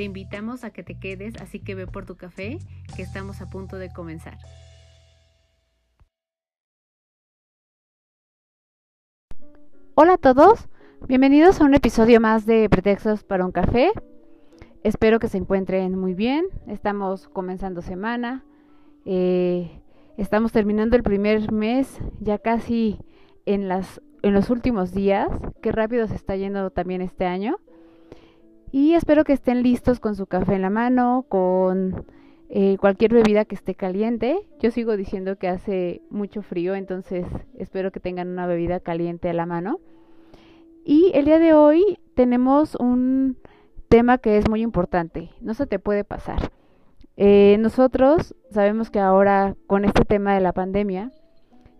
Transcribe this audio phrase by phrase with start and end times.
[0.00, 2.58] Te invitamos a que te quedes, así que ve por tu café,
[2.96, 4.38] que estamos a punto de comenzar.
[9.94, 10.70] Hola a todos,
[11.06, 13.90] bienvenidos a un episodio más de Pretextos para un café.
[14.84, 18.42] Espero que se encuentren muy bien, estamos comenzando semana,
[19.04, 19.82] eh,
[20.16, 22.98] estamos terminando el primer mes, ya casi
[23.44, 25.28] en, las, en los últimos días,
[25.60, 27.58] qué rápido se está yendo también este año.
[28.72, 32.06] Y espero que estén listos con su café en la mano, con
[32.48, 34.46] eh, cualquier bebida que esté caliente.
[34.60, 37.26] Yo sigo diciendo que hace mucho frío, entonces
[37.58, 39.80] espero que tengan una bebida caliente a la mano.
[40.84, 43.38] Y el día de hoy tenemos un
[43.88, 46.52] tema que es muy importante, no se te puede pasar.
[47.16, 51.10] Eh, nosotros sabemos que ahora con este tema de la pandemia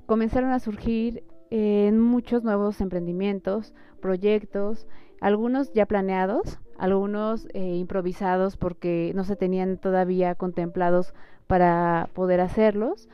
[0.06, 4.86] comenzaron a surgir eh, muchos nuevos emprendimientos, proyectos,
[5.20, 11.12] algunos ya planeados, algunos eh, improvisados porque no se tenían todavía contemplados
[11.46, 13.08] para poder hacerlos.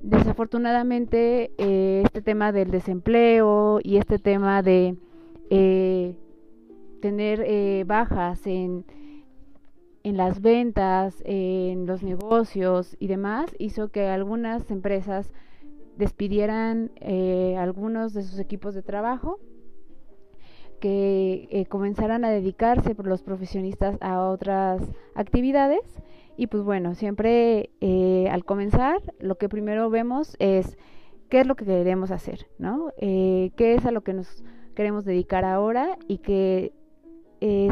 [0.00, 4.96] Desafortunadamente, eh, este tema del desempleo y este tema de
[5.50, 6.14] eh,
[7.02, 8.86] tener bajas en,
[10.02, 15.30] en las ventas, en los negocios y demás, hizo que algunas empresas
[15.98, 16.90] despidieran
[17.58, 19.38] algunos de sus equipos de trabajo
[20.82, 24.82] que eh, comenzaran a dedicarse por los profesionistas a otras
[25.14, 25.80] actividades
[26.36, 30.76] y pues bueno, siempre eh, al comenzar lo que primero vemos es
[31.30, 32.90] qué es lo que queremos hacer, ¿no?
[32.96, 34.42] Eh, qué es a lo que nos
[34.74, 36.72] queremos dedicar ahora y que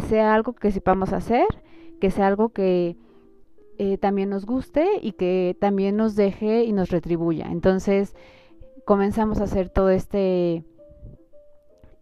[0.08, 1.46] sea algo que sepamos hacer,
[2.00, 2.96] que sea algo que
[4.00, 7.48] también nos guste y que también nos deje y nos retribuya.
[7.50, 8.14] Entonces
[8.84, 10.64] comenzamos a hacer todo este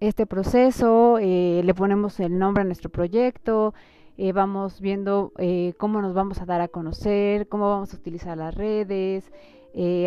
[0.00, 3.74] este proceso, eh, le ponemos el nombre a nuestro proyecto,
[4.16, 8.36] eh, vamos viendo eh, cómo nos vamos a dar a conocer, cómo vamos a utilizar
[8.36, 9.30] las redes,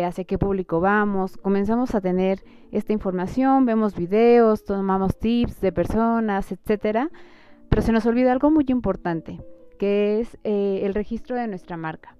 [0.04, 1.38] hacia qué público vamos.
[1.38, 7.10] Comenzamos a tener esta información, vemos videos, tomamos tips de personas, etcétera,
[7.70, 9.40] pero se nos olvida algo muy importante,
[9.78, 12.16] que es el registro de nuestra marca.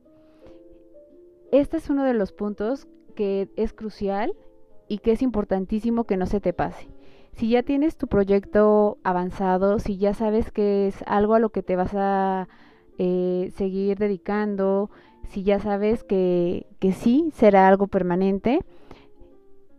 [1.50, 4.32] Este es uno de los puntos que es crucial
[4.88, 6.88] y que es importantísimo que no se te pase
[7.32, 11.62] si ya tienes tu proyecto avanzado, si ya sabes que es algo a lo que
[11.62, 12.48] te vas a
[12.98, 14.90] eh, seguir dedicando,
[15.28, 18.60] si ya sabes que, que sí será algo permanente,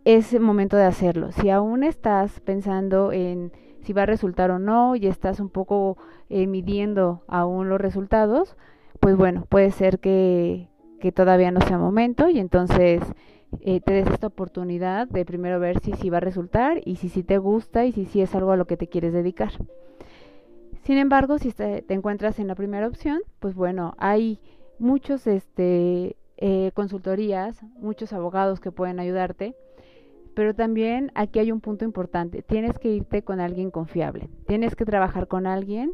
[0.04, 1.32] es el momento de hacerlo.
[1.32, 5.96] Si aún estás pensando en si va a resultar o no y estás un poco
[6.28, 8.56] eh, midiendo aún los resultados,
[8.98, 10.68] pues bueno, puede ser que,
[11.00, 13.02] que todavía no sea momento y entonces
[13.60, 17.08] eh, te des esta oportunidad de primero ver si sí va a resultar y si
[17.08, 19.52] sí te gusta y si sí es algo a lo que te quieres dedicar.
[20.84, 24.38] Sin embargo, si te, encuentras en la primera opción, pues bueno, hay
[24.78, 29.54] muchos este, eh, consultorías, muchos abogados que pueden ayudarte,
[30.34, 34.84] pero también aquí hay un punto importante, tienes que irte con alguien confiable, tienes que
[34.84, 35.92] trabajar con alguien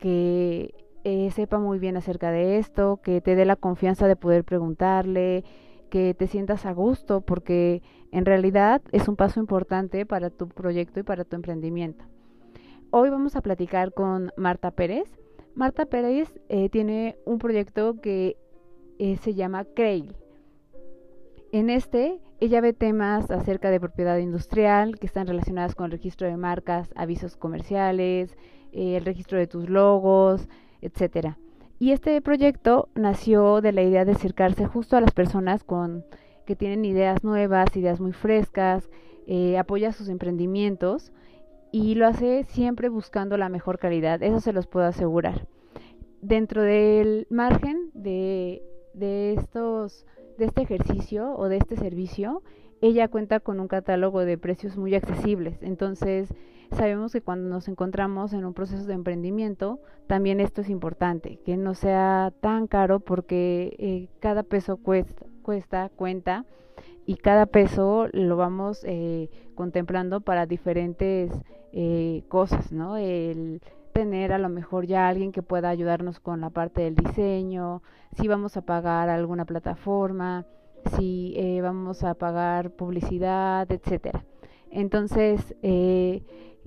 [0.00, 0.74] que
[1.04, 5.44] eh, sepa muy bien acerca de esto, que te dé la confianza de poder preguntarle,
[5.92, 7.82] que te sientas a gusto, porque
[8.12, 12.06] en realidad es un paso importante para tu proyecto y para tu emprendimiento.
[12.90, 15.20] Hoy vamos a platicar con Marta Pérez.
[15.54, 18.38] Marta Pérez eh, tiene un proyecto que
[18.98, 20.16] eh, se llama Crail.
[21.52, 26.26] En este, ella ve temas acerca de propiedad industrial que están relacionadas con el registro
[26.26, 28.34] de marcas, avisos comerciales,
[28.72, 30.48] eh, el registro de tus logos,
[30.80, 31.36] etcétera.
[31.82, 36.04] Y este proyecto nació de la idea de acercarse justo a las personas con
[36.46, 38.88] que tienen ideas nuevas, ideas muy frescas,
[39.26, 41.12] eh, apoya sus emprendimientos
[41.72, 45.48] y lo hace siempre buscando la mejor calidad, eso se los puedo asegurar.
[46.20, 48.62] Dentro del margen de,
[48.94, 50.06] de estos
[50.38, 52.44] de este ejercicio o de este servicio,
[52.82, 55.62] ella cuenta con un catálogo de precios muy accesibles.
[55.62, 56.34] Entonces,
[56.72, 61.56] sabemos que cuando nos encontramos en un proceso de emprendimiento, también esto es importante, que
[61.56, 66.44] no sea tan caro porque eh, cada peso cuesta, cuesta, cuenta
[67.06, 71.30] y cada peso lo vamos eh, contemplando para diferentes
[71.72, 72.96] eh, cosas, ¿no?
[72.96, 73.62] El
[73.92, 77.82] tener a lo mejor ya alguien que pueda ayudarnos con la parte del diseño,
[78.16, 80.46] si vamos a pagar alguna plataforma,
[80.96, 84.24] si eh, vamos a pagar publicidad, etcétera.
[84.70, 86.22] Entonces, eh,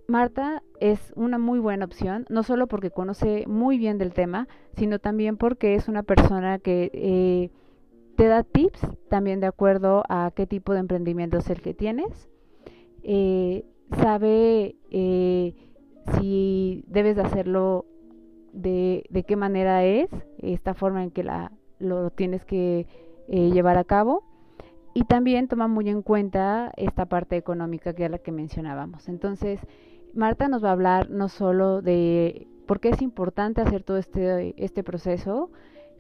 [0.07, 4.47] Marta es una muy buena opción, no solo porque conoce muy bien del tema,
[4.77, 7.49] sino también porque es una persona que eh,
[8.15, 8.79] te da tips
[9.09, 12.29] también de acuerdo a qué tipo de emprendimiento es el que tienes.
[14.01, 14.75] Sabe
[16.19, 17.85] si debes de hacerlo
[18.53, 20.09] de, de, qué manera es,
[20.39, 22.87] esta forma en que la, lo tienes que
[23.27, 24.23] llevar a cabo
[24.93, 29.09] y también toma muy en cuenta esta parte económica que es la que mencionábamos.
[29.09, 29.59] Entonces,
[30.13, 34.55] Marta nos va a hablar no solo de por qué es importante hacer todo este,
[34.63, 35.51] este proceso,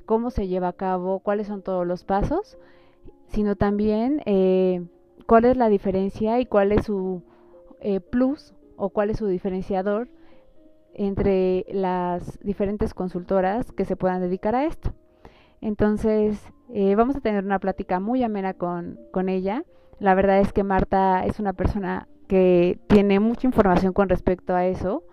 [0.05, 2.57] cómo se lleva a cabo, cuáles son todos los pasos,
[3.27, 4.85] sino también eh,
[5.27, 7.21] cuál es la diferencia y cuál es su
[7.81, 10.07] eh, plus o cuál es su diferenciador
[10.93, 14.93] entre las diferentes consultoras que se puedan dedicar a esto.
[15.59, 16.41] Entonces,
[16.73, 19.63] eh, vamos a tener una plática muy amena con, con ella.
[19.99, 24.65] La verdad es que Marta es una persona que tiene mucha información con respecto a
[24.65, 25.03] eso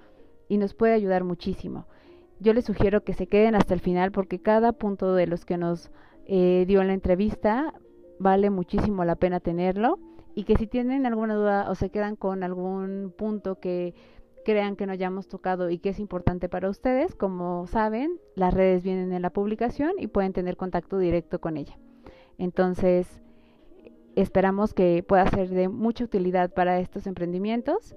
[0.48, 1.86] y nos puede ayudar muchísimo.
[2.40, 5.58] Yo les sugiero que se queden hasta el final porque cada punto de los que
[5.58, 5.90] nos
[6.26, 7.74] eh, dio en la entrevista
[8.18, 9.98] vale muchísimo la pena tenerlo
[10.34, 13.94] y que si tienen alguna duda o se quedan con algún punto que
[14.44, 18.82] crean que no hayamos tocado y que es importante para ustedes, como saben, las redes
[18.82, 21.78] vienen en la publicación y pueden tener contacto directo con ella.
[22.38, 23.22] Entonces,
[24.14, 27.94] Esperamos que pueda ser de mucha utilidad para estos emprendimientos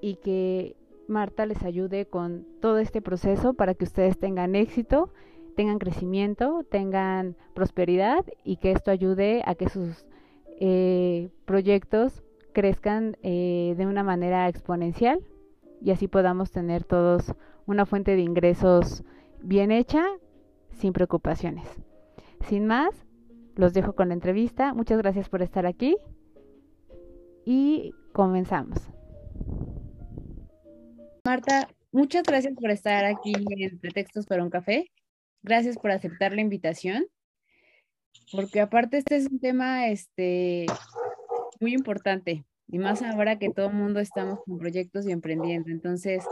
[0.00, 0.76] y que
[1.08, 5.10] Marta les ayude con todo este proceso para que ustedes tengan éxito,
[5.56, 10.06] tengan crecimiento, tengan prosperidad y que esto ayude a que sus
[10.60, 12.22] eh, proyectos
[12.52, 15.20] crezcan eh, de una manera exponencial
[15.80, 17.34] y así podamos tener todos
[17.66, 19.04] una fuente de ingresos
[19.42, 20.04] bien hecha
[20.70, 21.66] sin preocupaciones.
[22.48, 23.06] Sin más,
[23.56, 24.74] los dejo con la entrevista.
[24.74, 25.96] Muchas gracias por estar aquí
[27.44, 28.78] y comenzamos.
[31.24, 34.90] Marta, muchas gracias por estar aquí en Pretextos para un café.
[35.42, 37.06] Gracias por aceptar la invitación,
[38.32, 40.66] porque aparte este es un tema este,
[41.60, 45.70] muy importante y más ahora que todo el mundo estamos con proyectos y emprendiendo.
[45.70, 46.24] Entonces,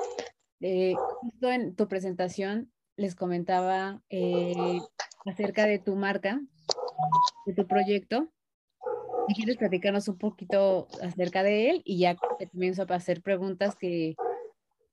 [0.60, 4.80] eh, justo en tu presentación les comentaba eh,
[5.26, 6.40] acerca de tu marca,
[7.46, 8.28] de tu proyecto.
[9.34, 12.16] Quieres platicarnos un poquito acerca de él y ya
[12.50, 14.16] comienzo a hacer preguntas que,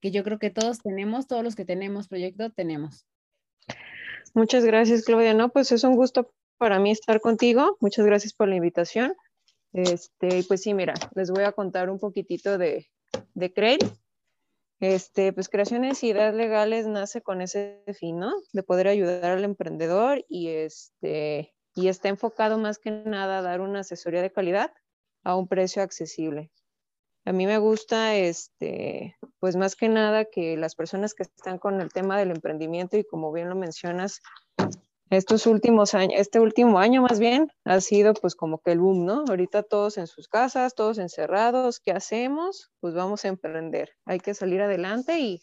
[0.02, 3.08] que yo creo que todos tenemos, todos los que tenemos proyecto tenemos.
[4.34, 5.34] Muchas gracias, Claudia.
[5.34, 7.78] No, pues es un gusto para mí estar contigo.
[7.80, 9.16] Muchas gracias por la invitación.
[9.76, 12.88] Este, pues sí, mira, les voy a contar un poquitito de,
[13.34, 13.80] de CREL.
[14.80, 18.34] Este, pues Creaciones y Ideas Legales nace con ese fin, ¿no?
[18.54, 23.60] De poder ayudar al emprendedor y este, y está enfocado más que nada a dar
[23.60, 24.72] una asesoría de calidad
[25.24, 26.52] a un precio accesible.
[27.26, 31.82] A mí me gusta, este, pues más que nada que las personas que están con
[31.82, 34.22] el tema del emprendimiento y como bien lo mencionas,
[35.10, 39.06] estos últimos años, este último año más bien, ha sido pues como que el boom,
[39.06, 39.24] ¿no?
[39.28, 42.72] Ahorita todos en sus casas, todos encerrados, ¿qué hacemos?
[42.80, 45.40] Pues vamos a emprender, hay que salir adelante y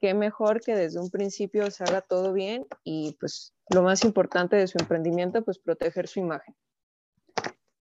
[0.00, 4.56] qué mejor que desde un principio se haga todo bien y pues lo más importante
[4.56, 6.54] de su emprendimiento, pues proteger su imagen.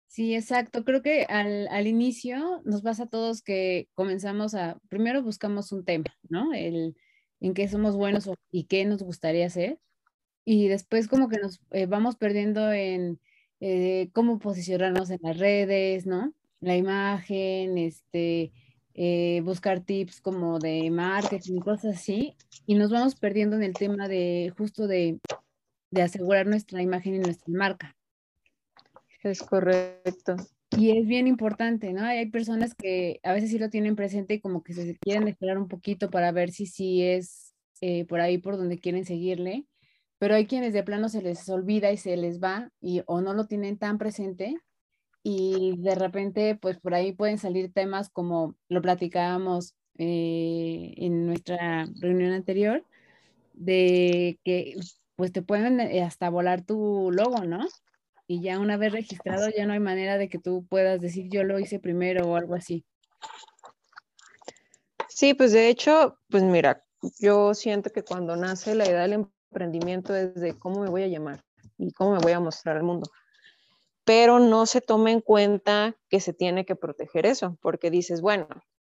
[0.07, 0.83] Sí, exacto.
[0.83, 5.83] Creo que al, al, inicio nos pasa a todos que comenzamos a, primero buscamos un
[5.85, 6.53] tema, ¿no?
[6.53, 6.95] El
[7.43, 9.77] en qué somos buenos y qué nos gustaría hacer.
[10.45, 13.19] Y después como que nos eh, vamos perdiendo en
[13.59, 16.33] eh, cómo posicionarnos en las redes, ¿no?
[16.59, 18.51] La imagen, este,
[18.93, 22.35] eh, buscar tips como de marketing cosas así.
[22.65, 25.19] Y nos vamos perdiendo en el tema de justo de
[25.93, 27.95] de asegurar nuestra imagen y nuestra marca.
[29.21, 30.35] Es correcto.
[30.75, 32.03] Y es bien importante, ¿no?
[32.03, 35.59] Hay personas que a veces sí lo tienen presente y como que se quieren esperar
[35.59, 39.65] un poquito para ver si sí es eh, por ahí por donde quieren seguirle,
[40.23, 43.33] pero hay quienes de plano se les olvida y se les va y o no
[43.33, 44.55] lo tienen tan presente
[45.21, 51.87] y de repente pues por ahí pueden salir temas como lo platicábamos eh, en nuestra
[51.99, 52.85] reunión anterior,
[53.51, 54.75] de que
[55.17, 57.67] pues te pueden eh, hasta volar tu logo, ¿no?
[58.25, 61.43] Y ya una vez registrado ya no hay manera de que tú puedas decir yo
[61.43, 62.85] lo hice primero o algo así.
[65.09, 66.85] Sí, pues de hecho, pues mira,
[67.19, 71.07] yo siento que cuando nace la idea del emprendimiento es de cómo me voy a
[71.07, 71.43] llamar
[71.77, 73.09] y cómo me voy a mostrar al mundo.
[74.03, 78.47] Pero no se toma en cuenta que se tiene que proteger eso, porque dices, bueno,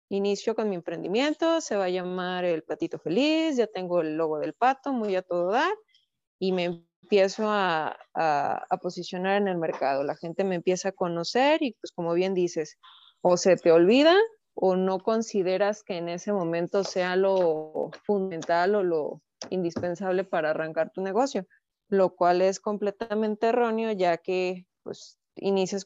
[0.09, 4.38] inicio con mi emprendimiento, se va a llamar El Patito Feliz, ya tengo el logo
[4.38, 5.73] del pato, muy a todo dar,
[6.38, 10.02] y me empiezo a, a, posicionar en el mercado.
[10.02, 12.78] La gente me empieza a conocer y pues como bien dices,
[13.21, 14.16] o se te olvida
[14.54, 20.90] o no consideras que en ese momento sea lo fundamental o lo indispensable para arrancar
[20.90, 21.46] tu negocio,
[21.88, 25.84] lo cual es completamente erróneo ya que pues inicias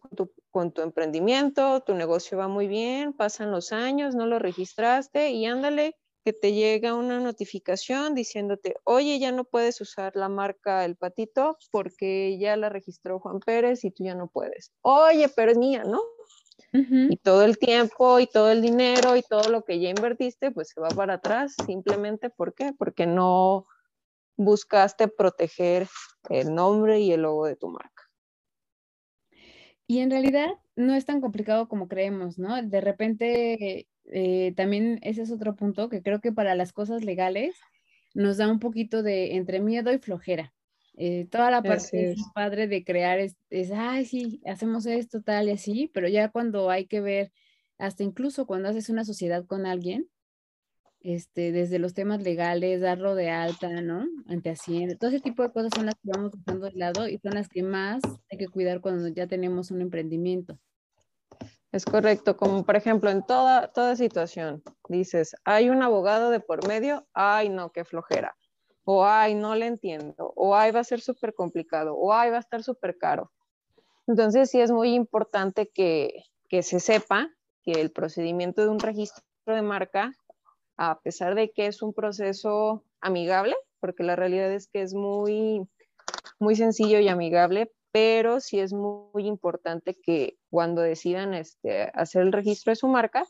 [0.50, 5.46] con tu, emprendimiento, tu negocio va muy bien, pasan los años, no lo registraste y
[5.46, 10.96] ándale, que te llega una notificación diciéndote, oye, ya no puedes usar la marca El
[10.96, 14.72] Patito porque ya la registró Juan Pérez y tú ya no puedes.
[14.82, 16.02] Oye, pero es mía, ¿no?
[16.72, 20.68] Y todo el tiempo y todo el dinero y todo lo que ya invertiste, pues
[20.68, 22.72] se va para atrás simplemente ¿por qué?
[22.76, 23.66] Porque no
[24.36, 25.88] buscaste proteger
[26.28, 28.04] el nombre y el logo de tu marca.
[29.86, 32.60] Y en realidad no es tan complicado como creemos, ¿no?
[32.62, 37.58] De repente eh, también ese es otro punto que creo que para las cosas legales
[38.14, 40.52] nos da un poquito de entre miedo y flojera.
[41.00, 42.18] Eh, toda la parte es.
[42.34, 46.70] padre de crear es, es, ay, sí, hacemos esto, tal y así, pero ya cuando
[46.70, 47.32] hay que ver,
[47.78, 50.10] hasta incluso cuando haces una sociedad con alguien,
[51.00, 54.08] este, desde los temas legales, darlo de alta, ¿no?
[54.26, 57.18] Ante Hacienda, todo ese tipo de cosas son las que vamos dejando de lado y
[57.18, 60.58] son las que más hay que cuidar cuando ya tenemos un emprendimiento.
[61.70, 66.66] Es correcto, como por ejemplo en toda, toda situación, dices, hay un abogado de por
[66.66, 68.34] medio, ay no, qué flojera,
[68.90, 72.38] o ay no le entiendo, o ay va a ser súper complicado, o ay va
[72.38, 73.30] a estar súper caro.
[74.06, 77.28] Entonces sí es muy importante que, que se sepa
[77.62, 80.14] que el procedimiento de un registro de marca,
[80.78, 85.68] a pesar de que es un proceso amigable, porque la realidad es que es muy,
[86.38, 92.32] muy sencillo y amigable, pero sí es muy, importante que cuando decidan este, hacer el
[92.32, 93.26] registro de su marca,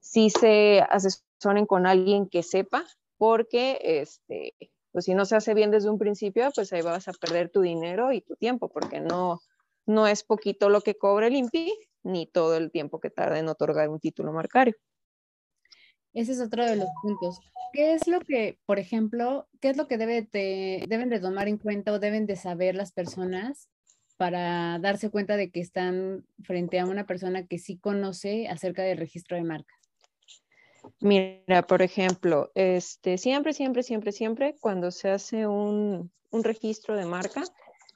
[0.00, 2.84] sí se asesoren con alguien que sepa,
[3.18, 4.54] porque este,
[4.92, 7.60] pues si no se hace bien desde un principio, pues ahí vas a perder tu
[7.60, 9.40] dinero y tu tiempo, porque no,
[9.86, 13.48] no es poquito lo que cobra el INPI, ni todo el tiempo que tarda en
[13.48, 14.74] otorgar un título marcario.
[16.14, 17.38] Ese es otro de los puntos.
[17.74, 20.26] ¿Qué es lo que, por ejemplo, qué es lo que debe
[20.88, 23.68] deben de tomar en cuenta o deben de saber las personas
[24.16, 28.96] para darse cuenta de que están frente a una persona que sí conoce acerca del
[28.96, 29.85] registro de marcas?
[31.00, 37.06] Mira, por ejemplo, este, siempre, siempre, siempre, siempre, cuando se hace un, un registro de
[37.06, 37.42] marca,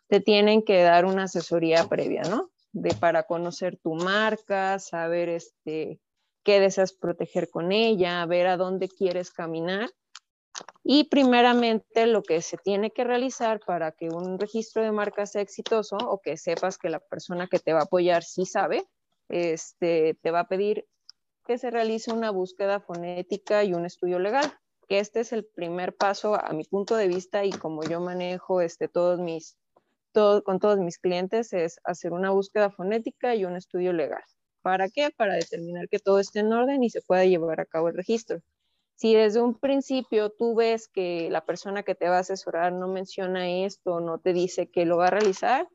[0.08, 2.50] te tienen que dar una asesoría previa, ¿no?
[2.72, 6.00] De para conocer tu marca, saber este,
[6.42, 9.90] qué deseas proteger con ella, ver a dónde quieres caminar.
[10.82, 15.42] Y primeramente lo que se tiene que realizar para que un registro de marca sea
[15.42, 18.84] exitoso o que sepas que la persona que te va a apoyar sí sabe,
[19.28, 20.86] este, te va a pedir
[21.50, 25.96] que se realice una búsqueda fonética y un estudio legal, que este es el primer
[25.96, 29.58] paso a mi punto de vista y como yo manejo este, todos mis,
[30.12, 34.22] todo, con todos mis clientes es hacer una búsqueda fonética y un estudio legal.
[34.62, 35.10] ¿Para qué?
[35.10, 38.38] Para determinar que todo esté en orden y se pueda llevar a cabo el registro.
[38.94, 42.86] Si desde un principio tú ves que la persona que te va a asesorar no
[42.86, 45.66] menciona esto, no te dice que lo va a realizar,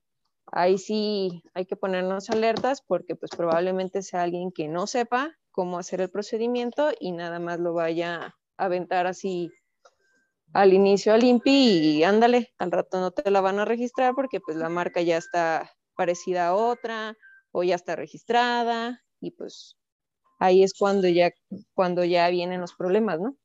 [0.54, 5.80] ahí sí hay que ponernos alertas porque pues probablemente sea alguien que no sepa cómo
[5.80, 9.50] hacer el procedimiento y nada más lo vaya a aventar así
[10.52, 14.42] al inicio al INPI y ándale, al rato no te la van a registrar porque
[14.42, 17.18] pues la marca ya está parecida a otra
[17.52, 19.78] o ya está registrada y pues
[20.40, 21.32] ahí es cuando ya,
[21.74, 23.38] cuando ya vienen los problemas, ¿no?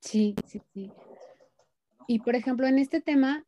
[0.00, 0.92] Sí, sí, sí.
[2.06, 3.46] Y por ejemplo, en este tema,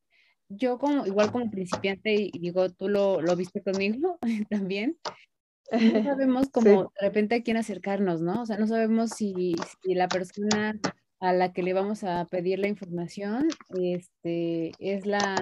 [0.49, 4.19] yo como, igual como principiante, y digo, tú lo, lo viste conmigo
[4.51, 4.99] también,
[5.71, 8.43] no sabemos cómo de repente a quién acercarnos, ¿no?
[8.43, 10.79] O sea, no sabemos si, si, la persona
[11.21, 13.49] a la que le vamos a pedir la información
[13.81, 15.37] este, es la,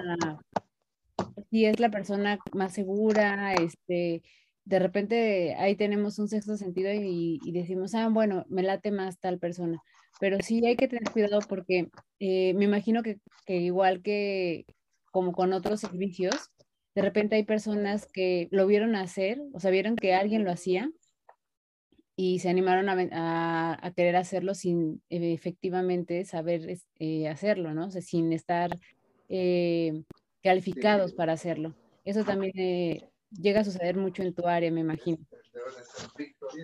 [1.51, 4.23] si es la persona más segura, este,
[4.65, 9.39] de repente ahí tenemos un sexto sentido y, decimos, ah, bueno, me late más tal
[9.39, 9.83] persona.
[10.19, 11.89] Pero sí hay que tener cuidado porque
[12.21, 14.67] eh, me imagino que, igual que
[15.13, 16.51] como con otros servicios,
[16.97, 20.91] de repente hay personas que lo vieron hacer, o sea, vieron que alguien lo hacía
[22.17, 27.89] y se animaron a, querer hacerlo sin eh, efectivamente saber eh, hacerlo, ¿no?
[27.89, 28.71] O sea, sin estar
[30.43, 31.75] calificados para hacerlo.
[32.03, 35.19] Eso también llega a suceder mucho en tu área, me imagino.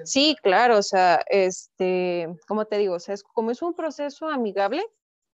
[0.05, 4.29] Sí, claro, o sea, este, como te digo, o sea, es, como es un proceso
[4.29, 4.83] amigable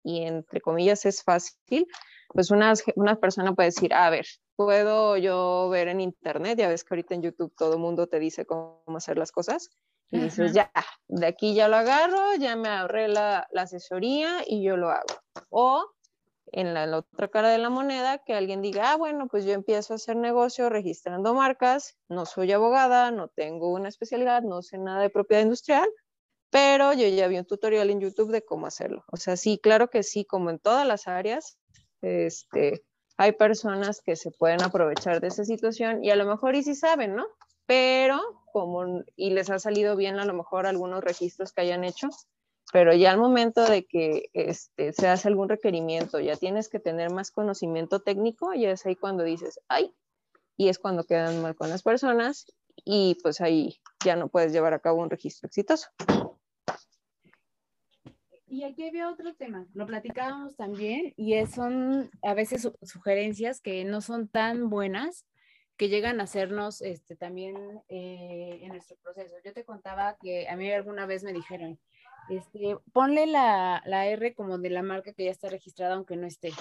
[0.03, 1.85] y entre comillas es fácil,
[2.29, 6.83] pues una, una persona puede decir, a ver, puedo yo ver en internet, ya ves
[6.83, 9.69] que ahorita en YouTube todo el mundo te dice cómo hacer las cosas,
[10.09, 10.71] y dices, ya,
[11.07, 15.05] de aquí ya lo agarro, ya me ahorré la, la asesoría y yo lo hago.
[15.49, 15.85] O
[16.51, 19.93] en la, otra cara de la moneda, que alguien diga, ah, bueno, pues yo empiezo
[19.93, 25.01] a hacer negocio registrando marcas, no soy abogada, no tengo una especialidad, no sé nada
[25.01, 25.87] de propiedad industrial,
[26.49, 29.03] pero yo ya vi un tutorial en YouTube de cómo hacerlo.
[29.11, 31.57] O sea, sí, claro que sí, como en todas las áreas,
[32.01, 32.83] este,
[33.17, 36.75] hay personas que se pueden aprovechar de esa situación y a lo mejor y sí
[36.75, 37.25] saben, ¿no?
[37.65, 38.19] Pero
[38.53, 42.09] como, y les ha salido bien a lo mejor algunos registros que hayan hecho,
[42.71, 47.11] pero ya al momento de que este, se hace algún requerimiento, ya tienes que tener
[47.11, 49.93] más conocimiento técnico, y es ahí cuando dices, ay,
[50.57, 52.45] y es cuando quedan mal con las personas
[52.83, 55.87] y pues ahí ya no puedes llevar a cabo un registro exitoso.
[58.49, 63.99] Y aquí había otro tema, lo platicábamos también, y son a veces sugerencias que no
[63.99, 65.25] son tan buenas,
[65.75, 67.55] que llegan a hacernos este, también
[67.89, 69.35] eh, en nuestro proceso.
[69.43, 71.77] Yo te contaba que a mí alguna vez me dijeron,
[72.29, 76.25] este, ponle la, la, R como de la marca que ya está registrada, aunque no
[76.25, 76.51] esté.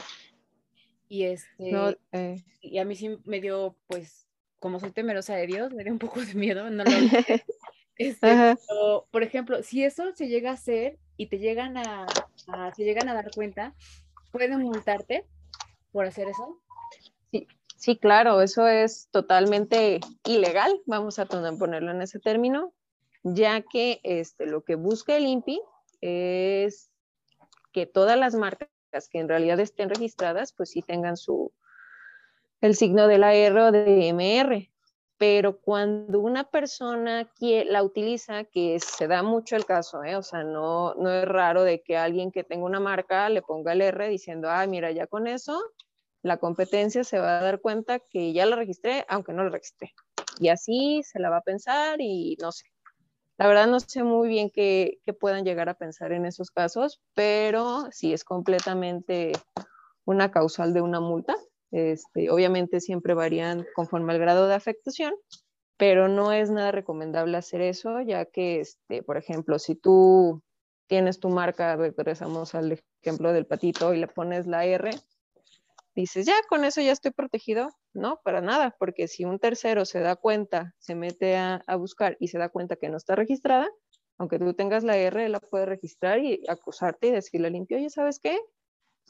[1.09, 1.73] Y este,
[2.13, 2.45] eh.
[2.61, 4.29] y a mí sí me dio, pues,
[4.59, 6.91] como soy temerosa de Dios, me dio un poco de miedo, no lo
[7.97, 8.57] este,
[9.11, 12.07] por ejemplo, si eso se llega a hacer y te llegan a,
[12.75, 13.75] se llegan a dar cuenta,
[14.33, 15.27] ¿pueden multarte
[15.93, 16.61] por hacer eso?
[17.31, 17.47] Sí,
[17.77, 22.73] sí, claro, eso es totalmente ilegal, vamos a ponerlo en ese término,
[23.23, 25.61] ya que este, lo que busca el INPI
[26.01, 26.91] es
[27.73, 28.69] que todas las marcas
[29.11, 31.53] que en realidad estén registradas, pues sí tengan su,
[32.61, 34.71] el signo de la R o de MR.
[35.19, 40.17] Pero cuando una persona la utiliza, que se da mucho el caso, ¿eh?
[40.17, 43.73] o sea, no, no es raro de que alguien que tenga una marca le ponga
[43.73, 45.59] el R diciendo, ah, mira, ya con eso
[46.27, 49.95] la competencia se va a dar cuenta que ya la registré, aunque no la registré.
[50.39, 52.67] Y así se la va a pensar y no sé.
[53.39, 57.89] La verdad no sé muy bien qué, puedan llegar a pensar en esos casos, pero
[57.93, 59.33] sí es completamente
[60.05, 61.37] una causal de una multa.
[61.71, 65.15] Este, obviamente siempre varían conforme al grado de afectación,
[65.77, 70.43] pero no es nada recomendable hacer eso, ya que, este, por ejemplo, si tú
[70.87, 74.91] tienes tu marca, regresamos al ejemplo del patito y le pones la R,
[75.95, 77.69] dices, ya con eso ya estoy protegido.
[77.93, 82.29] No, para nada, porque si un tercero se da cuenta, se mete a, buscar y
[82.29, 83.69] se da cuenta que no está registrada,
[84.19, 88.19] aunque tú tengas la R, la puede registrar y acusarte y decirle limpio, oye, ¿sabes
[88.21, 88.39] qué?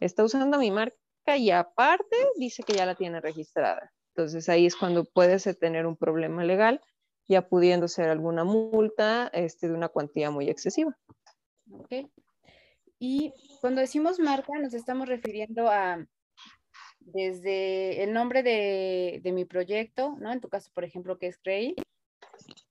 [0.00, 0.96] Está usando mi marca
[1.34, 3.92] y aparte dice que ya la tiene registrada.
[4.14, 6.80] Entonces ahí es cuando puedes tener un problema legal,
[7.28, 10.96] ya pudiendo ser alguna multa este, de una cuantía muy excesiva.
[11.70, 12.08] Ok.
[12.98, 16.06] Y cuando decimos marca, nos estamos refiriendo a
[17.00, 20.32] desde el nombre de, mi proyecto, ¿no?
[20.32, 21.76] En tu caso, por ejemplo, que es Cray,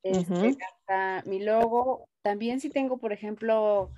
[0.04, 2.10] este, hasta mi logo.
[2.22, 3.91] También si tengo, por ejemplo,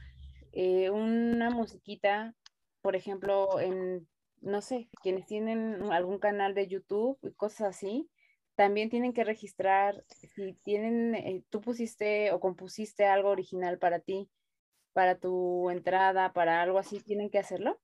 [0.52, 2.36] eh, una musiquita,
[2.82, 4.08] por ejemplo, en,
[4.42, 8.10] no sé, quienes tienen algún canal de YouTube y cosas así,
[8.56, 14.30] también tienen que registrar, si tienen, eh, tú pusiste o compusiste algo original para ti,
[14.94, 17.80] para tu entrada, para algo así, ¿tienen que hacerlo?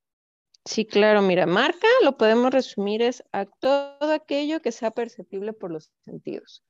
[0.66, 5.72] Sí, claro, mira, marca lo podemos resumir es a todo aquello que sea perceptible por
[5.72, 6.64] los sentidos.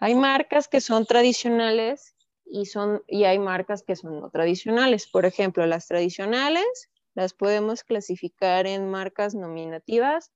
[0.00, 5.06] Hay marcas que son tradicionales y, son, y hay marcas que son no tradicionales.
[5.08, 10.32] Por ejemplo, las tradicionales las podemos clasificar en marcas nominativas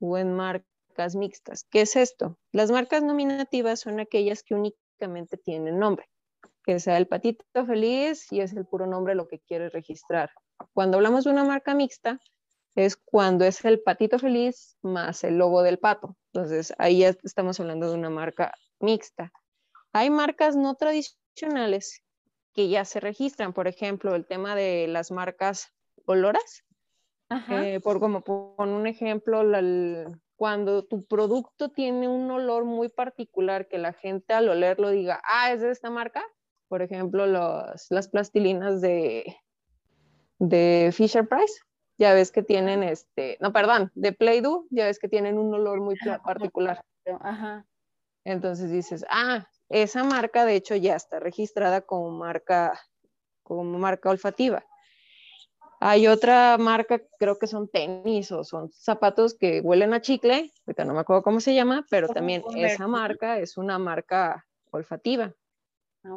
[0.00, 1.64] o en marcas mixtas.
[1.70, 2.38] ¿Qué es esto?
[2.52, 6.08] Las marcas nominativas son aquellas que únicamente tienen nombre,
[6.64, 10.30] que sea el patito feliz y es el puro nombre lo que quieres registrar.
[10.74, 12.20] Cuando hablamos de una marca mixta,
[12.74, 16.16] es cuando es el patito feliz más el logo del pato.
[16.32, 19.32] Entonces, ahí ya estamos hablando de una marca mixta.
[19.92, 22.02] Hay marcas no tradicionales
[22.54, 25.72] que ya se registran, por ejemplo, el tema de las marcas
[26.06, 26.64] oloras.
[27.48, 29.42] Eh, por como por un ejemplo,
[30.36, 35.50] cuando tu producto tiene un olor muy particular que la gente al olerlo diga, ah,
[35.52, 36.22] es de esta marca.
[36.68, 39.36] Por ejemplo, las plastilinas de,
[40.38, 41.60] de Fisher Price,
[41.98, 45.80] ya ves que tienen este, no, perdón, de Play-Doh, ya ves que tienen un olor
[45.80, 46.84] muy particular.
[47.20, 47.66] Ajá.
[48.24, 52.78] Entonces dices, ah, esa marca de hecho ya está registrada como marca,
[53.42, 54.64] como marca olfativa.
[55.84, 60.84] Hay otra marca, creo que son tenis o son zapatos que huelen a chicle, ahorita
[60.84, 65.34] no me acuerdo cómo se llama, pero también esa marca es una marca olfativa.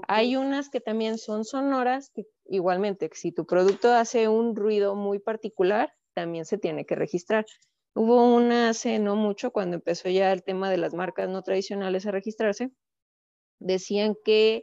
[0.08, 5.18] Hay unas que también son sonoras, que igualmente, si tu producto hace un ruido muy
[5.18, 7.48] particular, también se tiene que registrar.
[7.96, 12.06] Hubo una hace no mucho, cuando empezó ya el tema de las marcas no tradicionales
[12.06, 12.70] a registrarse,
[13.58, 14.62] decían que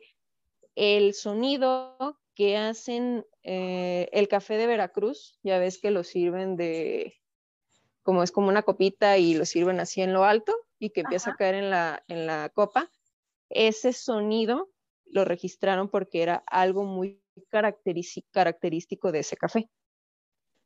[0.77, 7.15] el sonido que hacen eh, el café de Veracruz, ya ves que lo sirven de,
[8.03, 11.31] como es como una copita y lo sirven así en lo alto y que empieza
[11.31, 12.91] a caer en la, en la copa,
[13.49, 14.71] ese sonido
[15.07, 19.69] lo registraron porque era algo muy característico de ese café.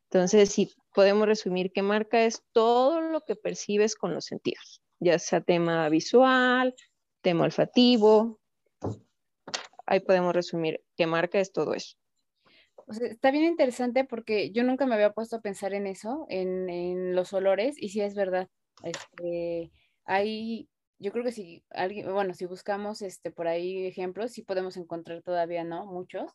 [0.09, 5.19] Entonces, si podemos resumir qué marca es todo lo que percibes con los sentidos, ya
[5.19, 6.73] sea tema visual,
[7.21, 8.39] tema olfativo.
[9.87, 11.97] Ahí podemos resumir qué marca es todo eso.
[13.01, 17.33] está bien interesante porque yo nunca me había puesto a pensar en eso, en, los
[17.33, 18.47] olores, y sí es verdad.
[18.83, 19.71] Este,
[20.05, 20.69] hay
[20.99, 25.21] yo creo que si alguien, bueno, si buscamos este por ahí ejemplos, sí podemos encontrar
[25.21, 25.85] todavía, ¿no?
[25.85, 26.31] Muchos.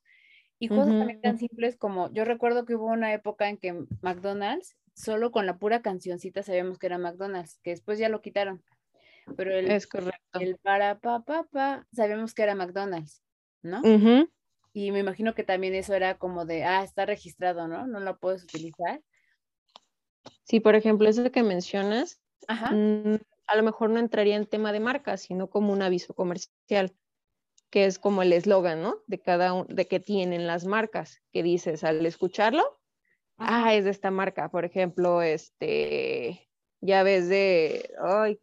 [0.59, 4.77] Y cosas también tan simples como, yo recuerdo que hubo una época en que McDonald's,
[4.95, 8.63] solo con la pura cancioncita sabíamos que era McDonald's, que después ya lo quitaron.
[9.37, 10.39] Pero el, es correcto.
[10.39, 13.25] el para pa pa pa, sabíamos que era McDonald's,
[13.63, 13.83] ¿no?
[14.75, 17.87] Y me imagino que también eso era como de, ah, está registrado, ¿no?
[17.87, 19.03] No lo puedes utilizar.
[20.45, 22.71] Sí, por ejemplo, eso que mencionas, Ajá.
[22.73, 26.97] Mm, a lo mejor no entraría en tema de marca, sino como un aviso comercial,
[27.71, 28.97] que es como el eslogan, ¿no?
[29.07, 32.81] De cada uno, de que tienen las marcas, que dices al escucharlo,
[33.37, 36.49] ah, es de esta marca, por ejemplo, este,
[36.81, 38.41] ya ves de, ay,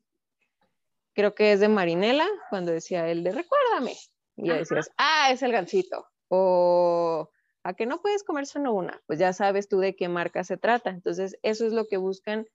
[1.13, 3.95] creo que es de Marinela, cuando decía el de recuérdame,
[4.43, 7.29] y ya decías, ah, es el gancito, o
[7.63, 10.57] a que no puedes comer solo una, pues ya sabes tú de qué marca se
[10.57, 10.89] trata.
[10.89, 12.47] Entonces, eso es lo que buscan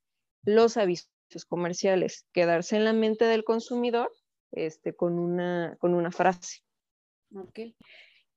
[0.44, 1.08] los avisos
[1.46, 4.10] comerciales, quedarse en la mente del consumidor
[4.52, 6.62] este, con, una, con una frase.
[7.34, 7.60] Ok.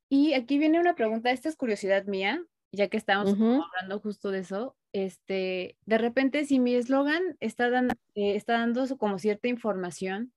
[0.09, 4.39] Y aquí viene una pregunta, esta es curiosidad mía, ya que estamos hablando justo de
[4.39, 4.75] eso.
[4.93, 10.33] Este, de repente, si mi eslogan está, dando, eh, está dando como cierta información,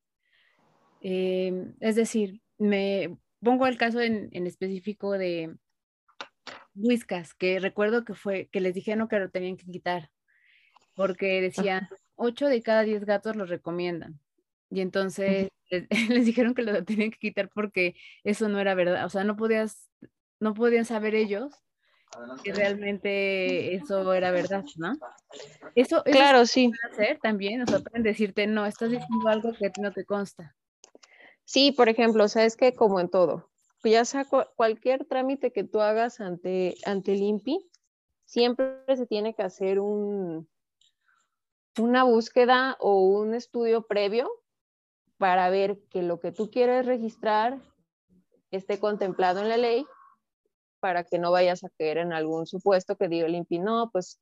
[1.01, 5.57] em, es decir, me pongo el caso en, en específico de
[6.75, 10.11] Whiskas, que recuerdo que fue que les dijeron que lo tenían que quitar,
[10.94, 14.20] porque decían, 8 de cada 10 gatos lo recomiendan.
[14.70, 15.49] Y entonces
[15.90, 19.05] les, dijeron que lo tenían que quitar porque eso no era verdad.
[19.05, 19.88] O sea, no podías,
[20.38, 21.53] no podían saber ellos
[22.42, 24.92] que realmente eso era verdad, ¿no?
[25.77, 26.73] Eso, claro, sí.
[26.90, 30.57] hacer también, o sea, pueden decirte, no, estás diciendo algo que no te consta.
[31.52, 33.50] Sí, por ejemplo, sabes que como en todo,
[33.82, 37.68] ya sea cualquier trámite que tú hagas ante, ante el INPI,
[38.24, 40.48] siempre se tiene que hacer un,
[41.76, 44.30] una búsqueda o un estudio previo
[45.18, 47.60] para ver que lo que tú quieres registrar
[48.52, 49.84] esté contemplado en la ley
[50.78, 54.20] para que no vayas a caer en algún supuesto que diga el INPI, no, pues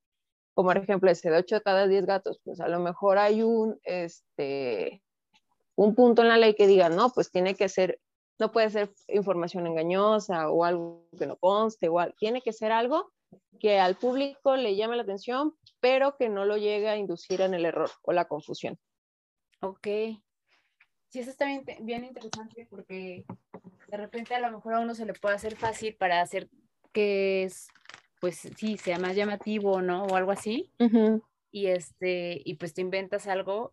[0.54, 3.42] como por ejemplo ese de 8 de cada 10 gatos, pues a lo mejor hay
[3.42, 5.02] un, este,
[5.78, 8.00] un punto en la ley que diga, no, pues tiene que ser,
[8.40, 13.12] no puede ser información engañosa o algo que no conste, o tiene que ser algo
[13.60, 17.54] que al público le llame la atención, pero que no lo llegue a inducir en
[17.54, 18.76] el error o la confusión.
[19.60, 19.86] Ok.
[21.10, 21.46] Sí, eso está
[21.78, 23.24] bien, interesante porque
[23.86, 26.48] de repente a lo mejor a uno se le puede hacer fácil para hacer
[26.92, 27.68] que es,
[28.20, 30.06] pues sí, sea más llamativo, ¿no?
[30.06, 30.72] O algo así.
[31.52, 33.72] Y este, y pues te inventas algo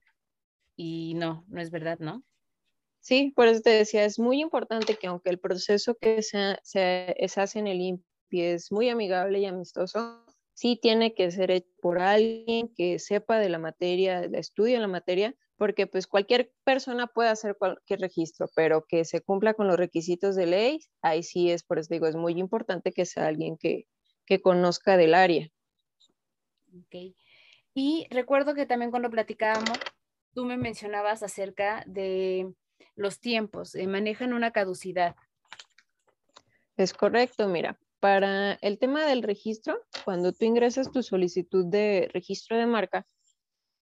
[0.76, 2.24] y no, no es verdad, ¿no?
[3.00, 7.16] Sí, por eso te decía, es muy importante que aunque el proceso que se, se,
[7.28, 11.70] se hace en el INPI es muy amigable y amistoso, sí tiene que ser hecho
[11.82, 17.08] por alguien que sepa de la materia, de estudio la materia, porque pues cualquier persona
[17.08, 21.52] puede hacer cualquier registro, pero que se cumpla con los requisitos de ley, ahí sí
[21.52, 23.88] es, por eso digo, es muy importante que sea alguien que,
[24.26, 25.50] que conozca del área.
[26.74, 27.16] Ok.
[27.74, 29.78] Y recuerdo que también cuando platicábamos,
[30.36, 32.54] tú me mencionabas acerca de
[32.96, 35.16] los tiempos, eh, manejan una caducidad.
[36.78, 42.58] Es correcto, mira, para el tema del registro, cuando tú ingresas tu solicitud de registro
[42.58, 43.08] de marca,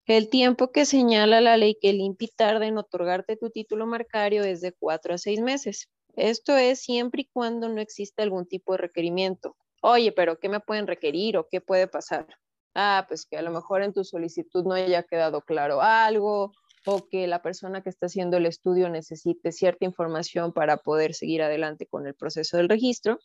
[0.06, 4.72] el tiempo que señala la ley que el en otorgarte tu título marcario es de
[4.72, 5.88] cuatro a seis meses.
[6.14, 9.56] Esto es siempre y cuando no exista algún tipo de requerimiento.
[9.82, 12.26] Oye, pero ¿qué me pueden requerir o qué puede pasar?
[12.74, 16.52] Ah, pues que a lo mejor en tu solicitud no haya quedado claro algo
[16.86, 21.42] o que la persona que está haciendo el estudio necesite cierta información para poder seguir
[21.42, 23.18] adelante con el proceso del registro.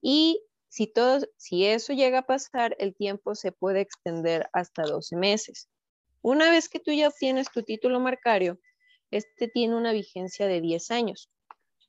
[0.00, 5.16] Y si, todo, si eso llega a pasar, el tiempo se puede extender hasta 12
[5.16, 5.68] meses.
[6.20, 8.60] Una vez que tú ya obtienes tu título marcario,
[9.10, 11.30] este tiene una vigencia de 10 años.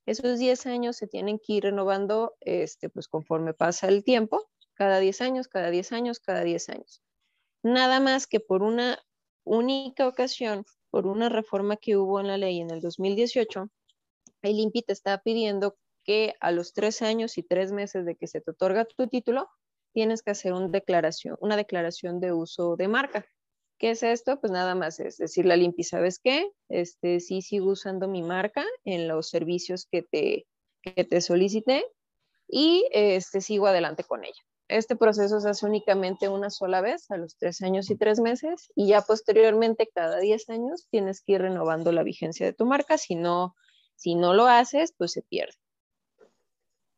[0.05, 4.99] Esos 10 años se tienen que ir renovando este, pues conforme pasa el tiempo, cada
[4.99, 7.01] 10 años, cada 10 años, cada 10 años.
[7.63, 8.99] Nada más que por una
[9.43, 13.69] única ocasión, por una reforma que hubo en la ley en el 2018,
[14.41, 18.27] el INPI te está pidiendo que a los tres años y tres meses de que
[18.27, 19.49] se te otorga tu título,
[19.93, 23.25] tienes que hacer una declaración, una declaración de uso de marca.
[23.77, 24.39] ¿Qué es esto?
[24.39, 26.51] Pues nada más es decirle al INPI, ¿sabes qué?
[26.69, 30.45] Este, sí sigo usando mi marca en los servicios que te,
[30.81, 31.85] que te solicité
[32.47, 34.41] y este, sigo adelante con ella.
[34.73, 38.71] Este proceso se hace únicamente una sola vez, a los tres años y tres meses,
[38.75, 42.97] y ya posteriormente, cada diez años, tienes que ir renovando la vigencia de tu marca.
[42.97, 43.55] Si no,
[43.95, 45.53] si no lo haces, pues se pierde.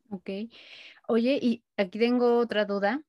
[0.10, 0.30] Ok.
[1.10, 3.04] Oye, y aquí tengo otra duda.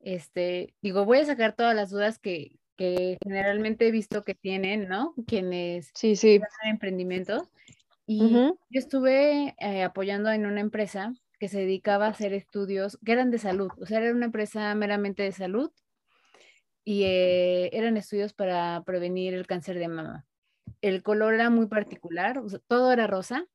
[0.00, 4.88] Este, digo, voy a sacar todas las dudas que, que generalmente he visto que tienen,
[4.88, 5.14] ¿no?
[5.26, 6.38] Quienes sí, sí.
[6.64, 7.48] emprendimientos.
[8.06, 13.12] Y yo estuve eh, apoyando en una empresa que se dedicaba a hacer estudios que
[13.12, 15.70] eran de salud, o sea, era una empresa meramente de salud
[16.84, 20.26] y eh, eran estudios para prevenir el cáncer de mama.
[20.80, 23.46] El color era muy particular, todo era rosa,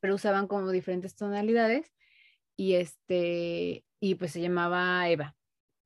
[0.00, 1.92] pero usaban como diferentes tonalidades
[2.56, 5.34] y este, y pues se llamaba Eva.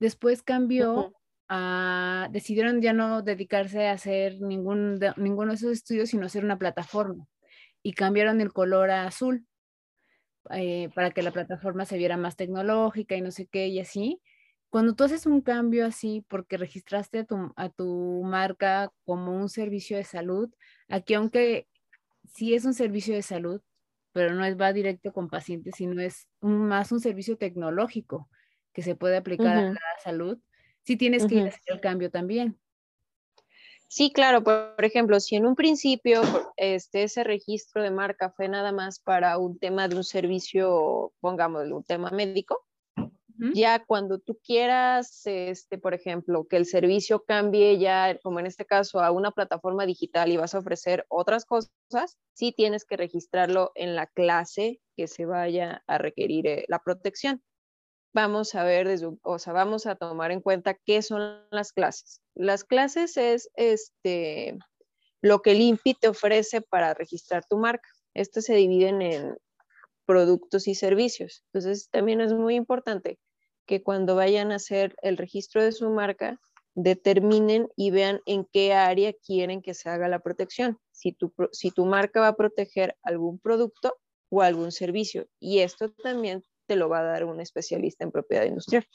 [0.01, 1.13] Después cambió
[1.49, 6.59] a, decidieron ya no dedicarse a hacer ningún ninguno de esos estudios, sino hacer una
[6.59, 7.27] plataforma
[7.83, 9.47] y cambiaron el color a azul
[10.51, 14.21] eh, para que la plataforma se viera más tecnológica y no sé qué y así.
[14.71, 19.49] Cuando tú haces un cambio así porque registraste a tu, a tu marca como un
[19.49, 20.53] servicio de salud,
[20.89, 21.69] aquí aunque
[22.35, 23.63] sí es un servicio de salud,
[24.13, 28.29] pero no es va directo con pacientes, sino es más un servicio tecnológico
[28.73, 30.39] que se puede aplicar a la salud,
[30.85, 32.59] sí tienes que hacer el cambio también.
[33.89, 36.23] Sí, claro, por, ejemplo, si en un principio
[36.57, 41.71] este, ese registro de marca fue nada más para un tema de un servicio, pongamos
[41.71, 42.65] un tema médico,
[43.53, 48.65] ya cuando tú quieras, este, por ejemplo, que el servicio cambie ya, como en este
[48.65, 53.73] caso, a una plataforma digital y vas a ofrecer otras cosas, sí tienes que registrarlo
[53.75, 57.43] en la clase que se vaya a requerir eh, la protección
[58.17, 58.89] vamos a ver,
[59.23, 62.23] o sea, vamos a tomar en cuenta qué son las clases.
[62.35, 64.59] Las clases es este,
[65.21, 67.87] lo que el INPI te ofrece para registrar tu marca.
[68.15, 69.37] Esto se dividen en
[70.07, 71.45] productos y servicios.
[71.53, 73.19] Entonces, también es muy importante
[73.67, 76.41] que cuando vayan a hacer el registro de su marca,
[76.75, 80.79] determinen y vean en qué área quieren que se haga la protección.
[80.91, 83.99] Si tu, si tu marca va a proteger algún producto
[84.31, 85.29] o algún servicio.
[85.39, 88.87] Y esto también te lo va a dar un especialista en propiedad industrial.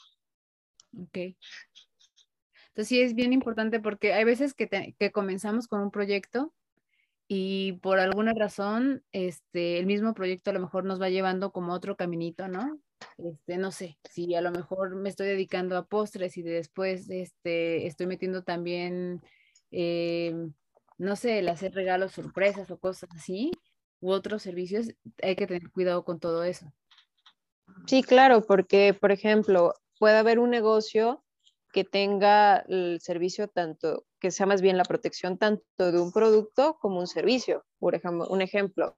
[0.98, 1.36] Ok.
[2.68, 6.54] Entonces sí es bien importante porque hay veces que, que comenzamos con un proyecto
[7.28, 11.72] y por alguna razón este, el mismo proyecto a lo mejor nos va llevando como
[11.72, 12.78] otro caminito, ¿no?
[13.18, 17.86] Este, no sé, si a lo mejor me estoy dedicando a postres y después este,
[17.86, 19.22] estoy metiendo también,
[19.70, 20.34] eh,
[20.98, 23.50] no sé, el hacer regalos, sorpresas o cosas así,
[24.00, 24.88] u otros servicios,
[25.22, 26.72] hay que tener cuidado con todo eso.
[27.86, 31.24] Sí, claro, porque, por ejemplo, puede haber un negocio
[31.72, 36.76] que tenga el servicio tanto, que sea más bien la protección tanto de un producto
[36.80, 37.64] como un servicio.
[37.78, 38.94] Por ejemplo, un ejemplo,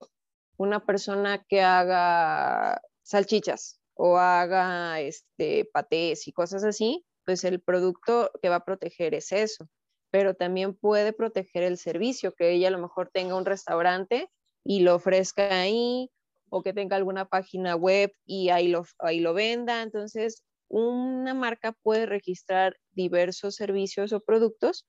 [0.57, 8.31] una persona que haga salchichas o haga este, patés y cosas así, pues el producto
[8.43, 9.69] que va a proteger es eso,
[10.11, 14.31] pero también puede proteger el servicio, que ella a lo mejor tenga un restaurante
[14.65, 16.11] y lo ofrezca ahí
[16.55, 19.83] o que tenga alguna página web y ahí lo, ahí lo venda.
[19.83, 24.87] Entonces, una marca puede registrar diversos servicios o productos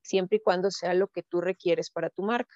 [0.00, 2.54] siempre y cuando sea lo que tú requieres para tu marca.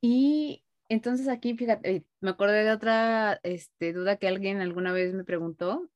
[0.00, 5.24] Y entonces aquí, fíjate, me acordé de otra este, duda que alguien alguna vez me
[5.24, 5.90] preguntó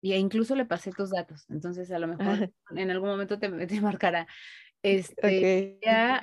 [0.00, 1.48] y incluso le pasé tus datos.
[1.48, 4.26] Entonces, a lo mejor en algún momento te, te marcará
[4.82, 5.78] este,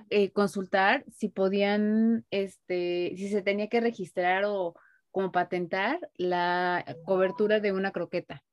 [0.10, 4.76] eh, consultar si podían, este, si se tenía que registrar o
[5.12, 8.44] como patentar la cobertura de una croqueta.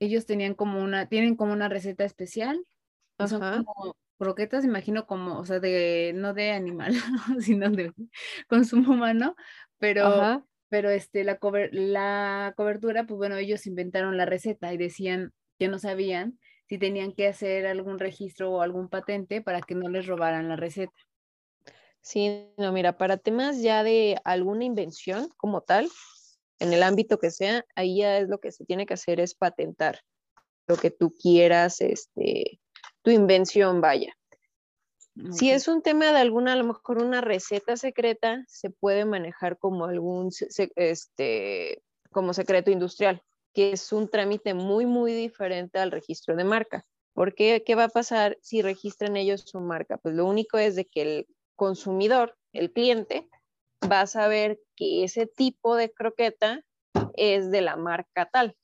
[0.00, 2.64] Ellos tenían como una, tienen como una receta especial.
[3.26, 6.92] Son como croquetas, imagino como, o sea, de, no de animal,
[7.40, 7.92] sino de
[8.48, 9.34] consumo humano,
[9.78, 11.38] pero, pero este, la,
[11.72, 17.12] la cobertura, pues bueno, ellos inventaron la receta y decían que no sabían si tenían
[17.12, 20.92] que hacer algún registro o algún patente para que no les robaran la receta.
[22.00, 25.88] Sí, no, mira, para temas ya de alguna invención como tal,
[26.58, 29.34] en el ámbito que sea, ahí ya es lo que se tiene que hacer es
[29.34, 30.00] patentar
[30.66, 32.60] lo que tú quieras, este,
[33.02, 34.14] tu invención vaya.
[35.32, 39.58] Si es un tema de alguna, a lo mejor una receta secreta, se puede manejar
[39.58, 40.30] como algún,
[40.76, 43.20] este, como secreto industrial,
[43.58, 46.86] que es un trámite muy, muy diferente al registro de marca.
[47.12, 47.64] ¿Por qué?
[47.66, 49.96] ¿Qué va a pasar si registran ellos su marca?
[49.96, 53.28] Pues lo único es de que el consumidor, el cliente,
[53.90, 56.62] va a saber que ese tipo de croqueta
[57.16, 58.54] es de la marca tal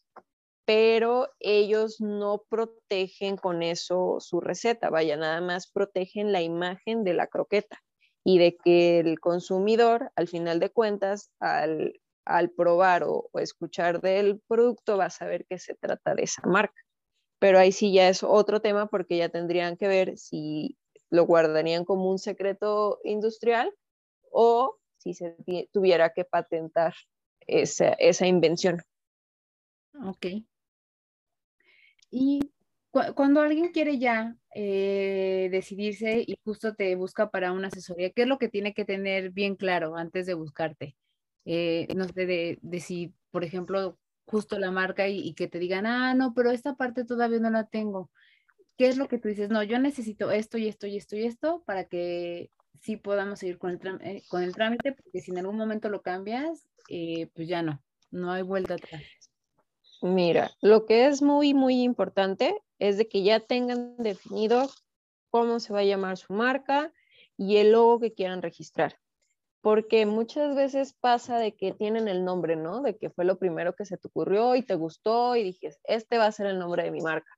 [0.64, 7.12] pero ellos no protegen con eso su receta, vaya, nada más protegen la imagen de
[7.12, 7.82] la croqueta
[8.24, 12.00] y de que el consumidor, al final de cuentas, al,
[12.56, 16.80] probar o, escuchar del producto, va a saber que se trata de esa marca.
[17.38, 20.78] Pero ahí sí ya es otro tema porque ya tendrían que ver si
[21.10, 23.72] lo guardarían como un secreto industrial
[24.30, 25.36] o si se
[25.72, 26.94] tuviera que patentar
[27.46, 28.80] esa, invención.
[30.06, 30.26] Ok.
[32.10, 32.40] Y
[32.90, 38.28] cuando alguien quiere ya eh, decidirse y justo te busca para una asesoría, ¿qué es
[38.28, 40.96] lo que tiene que tener bien claro antes de buscarte?
[41.44, 46.14] Eh, no sé, de, si, por ejemplo, justo la marca y, que te digan, ah,
[46.14, 48.10] no, pero esta parte todavía no la tengo.
[48.76, 49.50] ¿Qué es lo que tú dices?
[49.50, 53.58] No, yo necesito esto y esto y esto y esto para que sí podamos seguir
[53.58, 57.62] con el, eh, con el trámite, porque si en algún momento lo cambias, pues ya
[57.62, 59.02] no, no hay vuelta atrás.
[60.02, 64.68] Mira, lo que es muy, muy importante es de que ya tengan definido
[65.30, 66.92] cómo se va a llamar su marca
[67.36, 68.98] y el logo que quieran registrar.
[69.64, 72.82] Porque muchas veces pasa de que tienen el nombre, ¿no?
[72.82, 76.18] De que fue lo primero que se te ocurrió y te gustó y dijiste, este
[76.18, 77.32] va a ser el nombre de mi marca.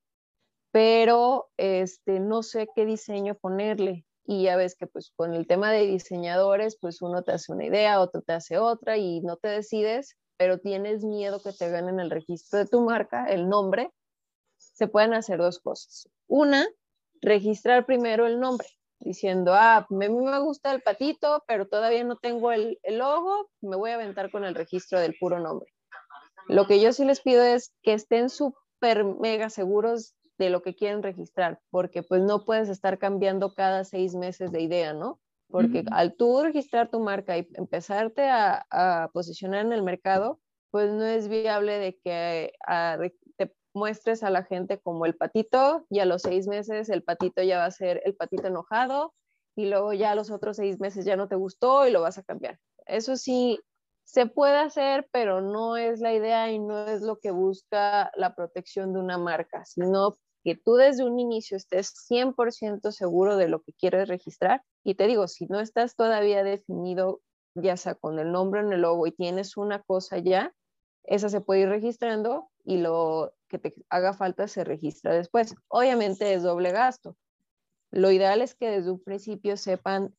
[0.73, 4.05] Pero este, no sé qué diseño ponerle.
[4.27, 7.65] Y ya ves que pues con el tema de diseñadores, pues uno te hace una
[7.65, 12.01] idea, otro te hace otra y no te decides pero tienes miedo que te ganen
[12.01, 13.91] el registro de tu marca, el nombre,
[14.59, 16.09] se pueden hacer dos cosas.
[16.27, 16.67] Una,
[17.21, 18.69] registrar primero el nombre,
[19.01, 23.51] diciendo, ah, a mí me gusta el patito, pero todavía no tengo el, el logo,
[23.61, 25.73] me voy a aventar con el registro del puro nombre.
[26.49, 30.75] Lo que yo sí les pido es que estén súper mega seguros de lo que
[30.75, 35.21] quieren registrar, porque pues no puedes estar cambiando cada seis meses de idea, ¿no?
[35.49, 41.05] porque al tú registrar tu marca y empezarte a, posicionar en el mercado, pues no
[41.05, 43.26] es viable de que te
[43.77, 47.59] muestres a la gente como el patito y a los seis meses el patito ya
[47.59, 49.15] va a ser el patito enojado
[49.55, 52.19] y luego ya a los otros seis meses ya no te gustó y lo vas
[52.19, 52.59] a cambiar.
[52.87, 53.61] Eso sí,
[54.05, 58.35] se puede hacer, pero no es la idea y no es lo que busca la
[58.35, 63.63] protección de una marca, sino que tú desde un inicio estés 100% seguro de lo
[63.63, 64.63] que quieres registrar.
[64.85, 67.21] Y te digo, si no estás todavía definido,
[67.55, 70.53] ya sea con el nombre en el logo y tienes una cosa ya,
[71.03, 75.55] esa se puede ir registrando y lo que te haga falta se registra después.
[75.69, 77.17] Obviamente es doble gasto.
[77.91, 80.15] Lo ideal es que desde un principio sepan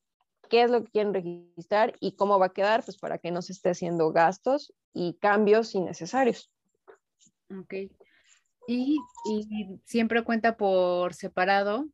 [0.49, 3.41] qué es lo que quieren registrar y cómo va a quedar, pues para que no
[3.41, 6.49] se esté haciendo gastos y cambios innecesarios.
[7.51, 7.73] Ok
[8.67, 8.99] y,
[9.85, 11.87] siempre cuenta por separado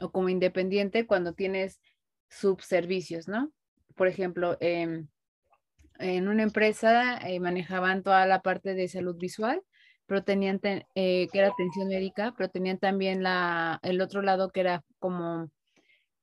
[0.00, 1.80] o como independiente cuando tienes
[2.30, 3.52] subservicios, ¿no?
[3.96, 5.08] Por ejemplo, em,
[5.98, 9.60] en una empresa eh, manejaban toda la parte de salud visual,
[10.10, 10.60] pero tenían,
[10.96, 15.52] eh, que era atención médica, pero tenían también la, el otro lado que era como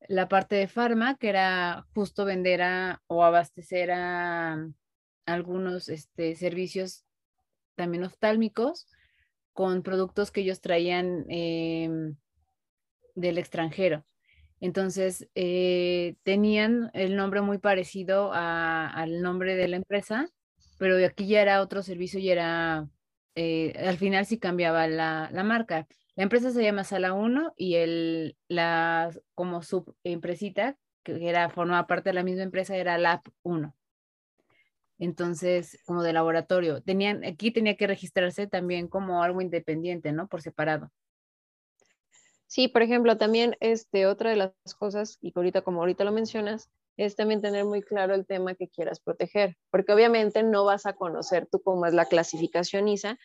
[0.09, 4.57] la parte de farma, que era justo vender a, o abastecer a,
[5.25, 7.05] algunos este, servicios
[7.75, 8.87] también oftálmicos
[9.53, 12.17] con productos que ellos traían em,
[13.15, 14.05] del extranjero.
[14.59, 20.27] Entonces, eh, tenían el nombre muy parecido al nombre de la empresa,
[20.77, 22.89] pero aquí ya era otro servicio y era,
[23.37, 25.87] eh, al final sí cambiaba la, marca.
[26.15, 32.09] La empresa se llama Sala 1 y el, la como subempresita, que era, formaba parte
[32.09, 33.73] de la misma empresa, era Lab 1
[34.99, 36.81] entonces, como de laboratorio.
[36.81, 40.27] Tenían, aquí tenía que registrarse también como algo independiente, ¿no?
[40.27, 40.91] Por separado.
[42.47, 46.69] Sí, por ejemplo, también este, otra de las cosas, y ahorita como ahorita lo mencionas,
[46.97, 50.93] es también tener muy claro el tema que quieras proteger, porque obviamente no vas a
[50.93, 53.17] conocer tú cómo es la clasificación ISA,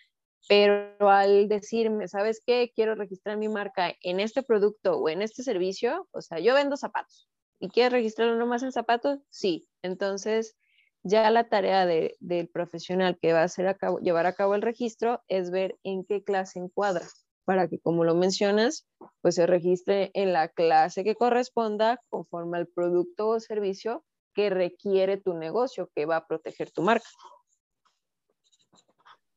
[0.48, 2.70] pero al decirme, ¿sabes qué?
[2.74, 6.76] Quiero registrar mi marca en este producto o en este servicio, o sea, yo vendo
[6.76, 7.28] zapatos
[7.60, 9.68] y quieres registrarlo nomás en zapatos, sí.
[9.82, 10.56] Entonces,
[11.04, 15.50] ya la tarea del profesional que va a hacer llevar a cabo el registro es
[15.50, 17.06] ver en qué clase encuadra,
[17.44, 18.86] para que, como lo mencionas,
[19.20, 25.16] pues se registre en la clase que corresponda conforme al producto o servicio que requiere
[25.16, 27.08] tu negocio, que va a proteger tu marca.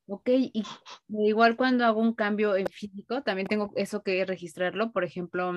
[0.07, 0.63] Ok, y
[1.09, 4.91] igual cuando hago un cambio en físico, también tengo eso que registrarlo.
[4.91, 5.51] Por ejemplo,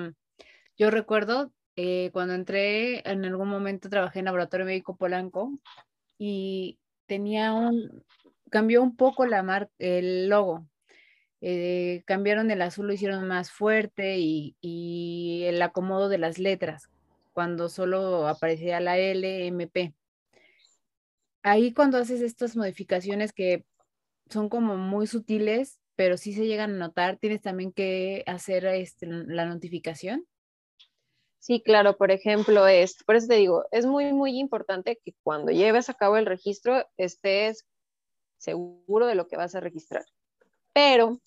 [0.78, 5.52] yo recuerdo eh, cuando entré, en algún momento trabajé en Laboratorio Médico Polanco
[6.16, 8.04] y tenía un,
[8.50, 10.66] cambió un poco la marca, el logo.
[11.40, 16.90] Eh, cambiaron el azul, lo hicieron más fuerte y, el acomodo de las letras,
[17.32, 19.52] cuando solo aparecía la L.
[21.42, 23.64] Ahí cuando haces estas modificaciones que
[24.28, 29.06] son como muy sutiles, pero sí se llegan a notar, tienes también que hacer este,
[29.06, 30.26] la notificación.
[31.38, 35.52] Sí, claro, por ejemplo, es, por eso te digo, es muy, muy importante que cuando
[35.52, 37.64] lleves a cabo el registro estés
[38.36, 40.04] seguro de lo que vas a registrar.
[40.72, 41.18] Pero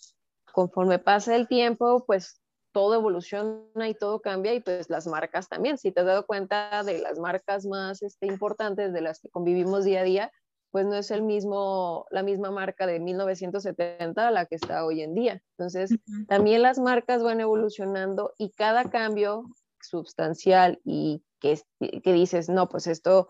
[0.51, 5.77] conforme pasa el tiempo, pues todo evoluciona y todo cambia y pues las marcas también.
[5.77, 9.83] Si te has dado cuenta de las marcas más este, importantes de las que convivimos
[9.83, 10.31] día a día,
[10.71, 15.01] pues no es el mismo, la misma marca de 1970 a la que está hoy
[15.01, 15.41] en día.
[15.57, 19.43] Entonces, también las marcas van evolucionando y cada cambio
[19.81, 23.27] sustancial y que, que dices, no, pues esto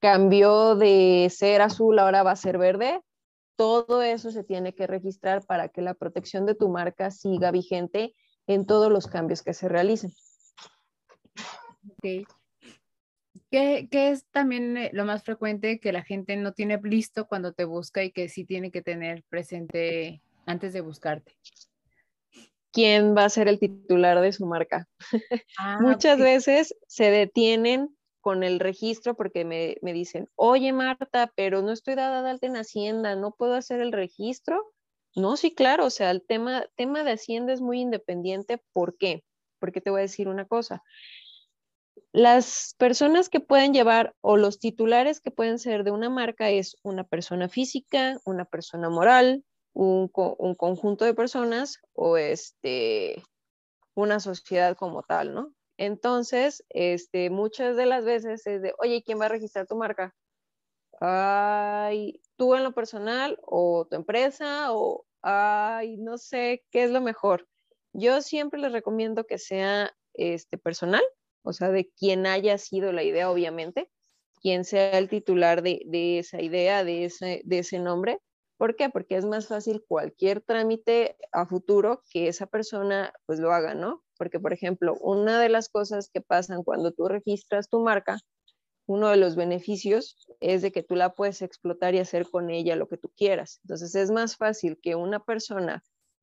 [0.00, 3.00] cambió de ser azul, ahora va a ser verde,
[3.56, 8.14] todo eso se tiene que registrar para que la protección de tu marca siga vigente
[8.46, 10.12] en todos los cambios que se realicen.
[12.02, 12.24] ¿Qué,
[13.50, 17.64] ¿Qué, es también eh, lo más frecuente que la gente no tiene listo cuando te
[17.64, 21.32] busca y que sí tiene que tener presente antes de buscarte?
[22.76, 24.86] quién va a ser el titular de su marca.
[25.58, 27.95] Ah, Muchas veces se detienen
[28.26, 32.48] con el registro porque me, me, dicen, oye Marta, pero no estoy dada de alta
[32.48, 34.74] en Hacienda, ¿no puedo hacer el registro?
[35.14, 38.60] No, sí, claro, o sea, el tema, tema de Hacienda es muy independiente.
[38.72, 39.22] ¿Por qué?
[39.60, 40.82] Porque te voy a decir una cosa.
[42.10, 46.78] Las personas que pueden llevar o los titulares que pueden ser de una marca es
[46.82, 53.22] una persona física, una persona moral, un, conjunto de personas o este,
[53.94, 55.52] una sociedad como tal, ¿no?
[55.78, 60.14] Entonces, este, muchas de las veces es de, oye, ¿quién va a registrar tu marca?
[61.00, 67.00] Ay, tú en lo personal o tu empresa o, ay, no sé, ¿qué es lo
[67.00, 67.48] mejor?
[67.92, 71.02] Yo siempre les recomiendo que sea este, personal,
[71.42, 73.90] o sea, de quien haya sido la idea, obviamente,
[74.40, 78.20] quien sea el titular de, de esa idea, de ese, de ese nombre,
[78.56, 78.88] ¿Por qué?
[78.88, 84.02] Porque es más fácil cualquier trámite a futuro que esa persona pues lo haga, ¿no?
[84.16, 88.18] Porque, por ejemplo, una de las cosas que pasan cuando tú registras tu marca,
[88.86, 92.76] uno de los beneficios es de que tú la puedes explotar y hacer con ella
[92.76, 93.60] lo que tú quieras.
[93.64, 95.82] Entonces es más fácil que una persona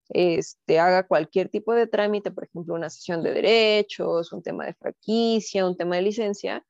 [0.10, 4.74] este, haga cualquier tipo de trámite, por ejemplo, una sesión de derechos, un tema de
[4.74, 6.66] franquicia, un tema de licencia,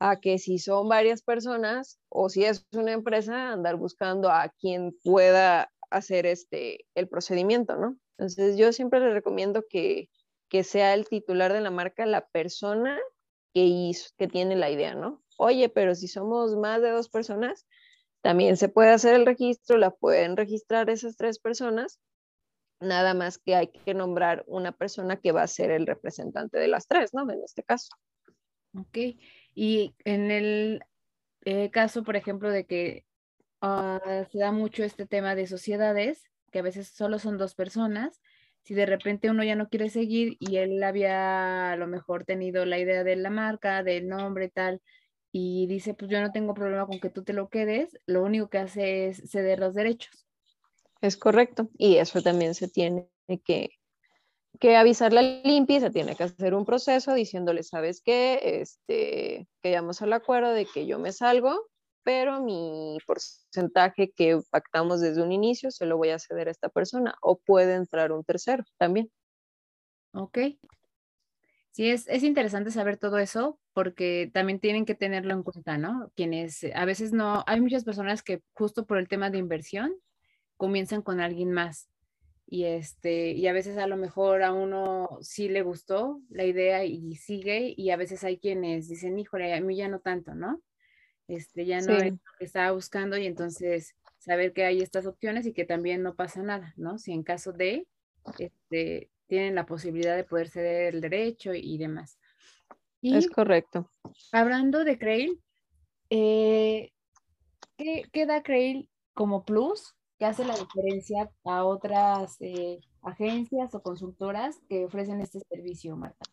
[0.00, 4.96] a que si son varias personas o si es una empresa, andar buscando a quien
[5.04, 7.96] pueda hacer este, el procedimiento, ¿no?
[8.16, 10.08] Entonces yo siempre le recomiendo que,
[10.50, 12.98] que sea el titular de la marca la persona
[13.54, 15.22] que hizo, que tiene la idea, ¿no?
[15.38, 17.66] Oye, pero si somos más de dos personas,
[18.20, 22.00] también se puede hacer el registro, la pueden registrar esas tres personas,
[22.80, 26.68] nada más que hay que nombrar una persona que va a ser el representante de
[26.68, 27.30] las tres, ¿no?
[27.30, 27.90] En este caso.
[28.76, 28.98] Ok.
[29.54, 30.84] Y en el
[31.44, 33.06] eh, caso, por ejemplo, de que
[33.60, 38.20] ah, se da mucho este tema de sociedades, que a veces solo son dos personas,
[38.62, 42.64] si de repente uno ya no quiere seguir y él había a lo mejor tenido
[42.66, 44.80] la idea de la marca, del nombre, tal,
[45.32, 48.48] y dice, pues yo no tengo problema con que tú te lo quedes, lo único
[48.48, 50.26] que hace es ceder los derechos.
[51.00, 53.08] Es correcto, y eso también se tiene
[53.44, 53.70] que,
[54.58, 58.40] que avisarle al limpi, se tiene que hacer un proceso diciéndole, ¿sabes qué?
[58.60, 61.68] Este, que llegamos al acuerdo de que yo me salgo,
[62.02, 66.68] pero mi porcentaje que pactamos desde un inicio se lo voy a ceder a esta
[66.68, 69.10] persona o puede entrar un tercero también.
[70.12, 70.38] Ok.
[71.72, 76.10] Sí, es, es interesante saber todo eso porque también tienen que tenerlo en cuenta, ¿no?
[76.16, 79.94] Quienes a veces no, hay muchas personas que justo por el tema de inversión
[80.56, 81.88] comienzan con alguien más
[82.50, 86.84] y este y a veces a lo mejor a uno sí le gustó la idea
[86.84, 90.60] y sigue y a veces hay quienes dicen híjole a mí ya no tanto no
[91.30, 95.46] este ya no es lo que estaba buscando y entonces saber que hay estas opciones
[95.46, 97.86] y que también no pasa nada no si en caso de
[98.38, 102.18] este tienen la posibilidad de poder ceder el derecho y, demás.
[103.00, 103.88] Es correcto.
[104.32, 105.40] hablando de Crail
[106.10, 106.90] eh,
[107.76, 113.82] ¿qué, ¿qué da Crail como plus ¿Qué hace la diferencia a otras eh, agencias o
[113.82, 116.26] consultoras que ofrecen este servicio, Marta?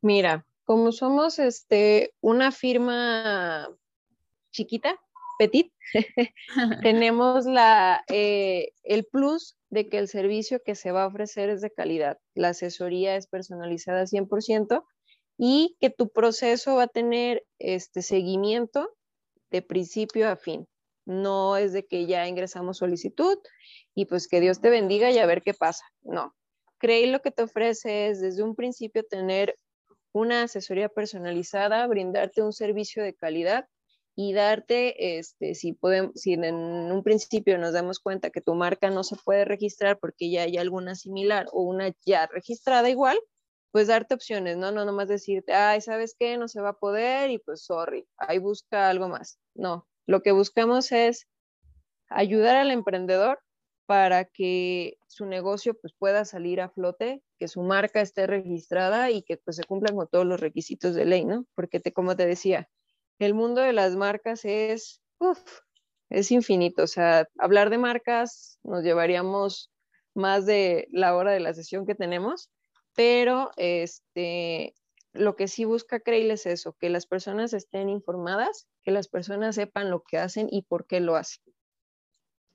[0.00, 3.68] Mira, como somos este, una firma
[4.50, 5.00] chiquita,
[5.38, 5.72] petit,
[6.82, 11.60] tenemos la, eh, el plus de que el servicio que se va a ofrecer es
[11.60, 12.18] de calidad.
[12.34, 14.84] La asesoría es personalizada 100%
[15.38, 18.90] y que tu proceso va a tener este seguimiento
[19.50, 20.66] de principio a fin.
[21.04, 23.38] No es de que ya ingresamos solicitud
[23.94, 25.84] y pues que Dios te bendiga y a ver qué pasa.
[26.02, 26.34] No.
[26.78, 29.56] Creí lo que te ofrece es desde un principio tener
[30.16, 33.68] una asesoría personalizada, brindarte un servicio de calidad
[34.14, 38.88] y darte, este, si, podemos, si en un principio nos damos cuenta que tu marca
[38.88, 43.18] no se puede registrar porque ya hay alguna similar o una ya registrada igual,
[43.72, 44.72] pues darte opciones, ¿no?
[44.72, 46.38] No nomás decirte, ay, ¿sabes qué?
[46.38, 49.38] No se va a poder y pues sorry, ahí busca algo más.
[49.54, 51.28] No, lo que buscamos es
[52.08, 53.38] ayudar al emprendedor
[53.86, 59.22] para que su negocio pues pueda salir a flote, que su marca esté registrada y
[59.22, 61.46] que pues se cumplan con todos los requisitos de ley, ¿no?
[61.54, 62.68] Porque te, como te decía,
[63.18, 65.00] el mundo de las marcas es,
[66.10, 69.70] es infinito, o sea, hablar de marcas nos llevaríamos
[70.14, 72.50] más de la hora de la sesión que tenemos,
[72.94, 74.74] pero este,
[75.12, 79.54] lo que sí busca Creil es eso, que las personas estén informadas, que las personas
[79.54, 81.44] sepan lo que hacen y por qué lo hacen.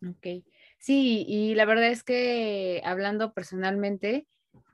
[0.07, 0.43] Ok,
[0.81, 4.27] sí, y la verdad es que hablando personalmente,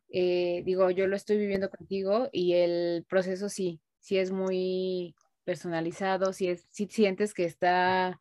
[0.09, 6.33] eh, digo, yo lo estoy viviendo contigo y el proceso sí, sí es muy personalizado,
[6.33, 8.19] si, es, si sientes que está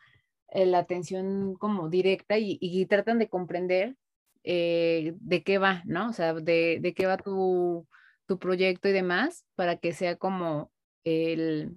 [0.49, 3.97] eh, la atención como directa y, y tratan de comprender
[4.49, 6.11] eh, de qué va, ¿no?
[6.11, 7.89] O sea, de, de qué va tu,
[8.27, 10.71] tu, proyecto y demás, para que sea como
[11.03, 11.77] el,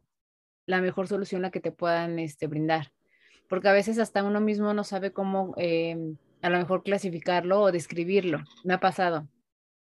[0.68, 2.92] la mejor solución la que te puedan este, brindar.
[3.50, 5.98] Porque a veces hasta uno mismo no sabe cómo eh,
[6.42, 8.40] a lo mejor clasificarlo o describirlo.
[8.64, 9.28] Me ha pasado.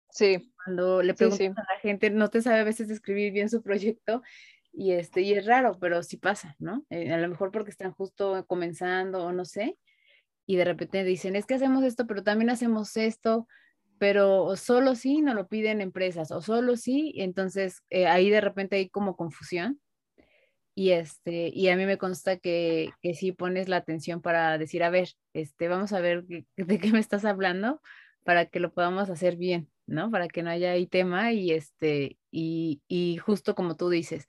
[0.09, 0.51] Sí.
[0.65, 4.21] Cuando le preguntas a la gente, no te sabe a veces describir bien su proyecto
[4.73, 6.85] y este y es raro, pero sí pasa, ¿no?
[6.89, 9.77] Eh, a lo mejor porque están justo comenzando o no sé,
[10.45, 13.47] y de repente dicen, es que hacemos esto, pero también hacemos esto,
[13.99, 18.77] pero solo sí no lo piden empresas, o solo sí, entonces eh, ahí de repente
[18.77, 19.79] hay como confusión.
[20.75, 24.83] Y, este, y a mí me consta que, que sí pones la atención para decir,
[24.83, 27.81] a ver, este, vamos a ver de qué me estás hablando
[28.23, 30.09] para que lo podamos hacer bien, ¿no?
[30.09, 34.27] Para que no haya ahí tema y, este, y, y justo como tú dices,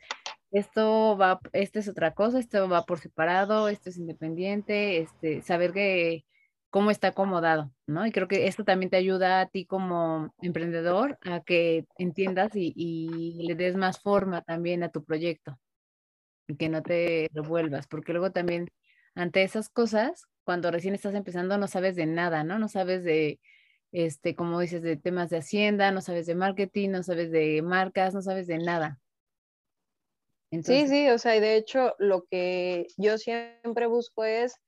[0.50, 5.72] esto va, esta es otra cosa, esto va por separado, esto es independiente, este, saber
[5.72, 6.24] que
[6.70, 8.06] cómo está acomodado, ¿no?
[8.06, 13.46] Y creo que esto también te ayuda a ti como emprendedor a que entiendas y,
[13.46, 15.58] le des más forma también a tu proyecto
[16.58, 18.68] que no te revuelvas, porque luego también
[19.14, 22.58] ante esas cosas, cuando recién estás empezando, no sabes de nada, ¿no?
[22.58, 23.40] No sabes de,
[23.92, 28.14] este, como dices, de temas de hacienda, no sabes de marketing, no sabes de marcas,
[28.14, 29.00] no sabes de nada.
[30.50, 34.60] Sí, sí, o sea, y de hecho lo que yo siempre busco es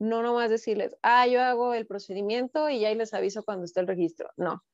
[0.00, 3.86] no nomás decirles, ah, yo hago el procedimiento y ya les aviso cuando esté el
[3.86, 4.30] registro.
[4.36, 4.64] No.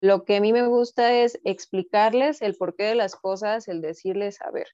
[0.00, 4.40] Lo que a mí me gusta es explicarles el porqué de las cosas, el decirles,
[4.42, 4.68] a ver,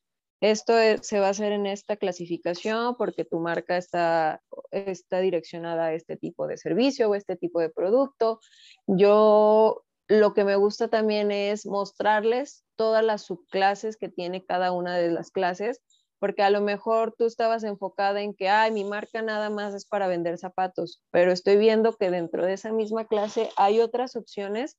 [0.50, 5.94] esto se va a hacer en esta clasificación porque tu marca está, está direccionada a
[5.94, 8.40] este tipo de servicio o este tipo de producto.
[8.86, 14.96] Yo lo que me gusta también es mostrarles todas las subclases que tiene cada una
[14.96, 15.82] de las clases,
[16.18, 19.84] porque a lo mejor tú estabas enfocada en que, ay, mi marca nada más es
[19.84, 24.76] para vender zapatos, pero estoy viendo que dentro de esa misma clase hay otras opciones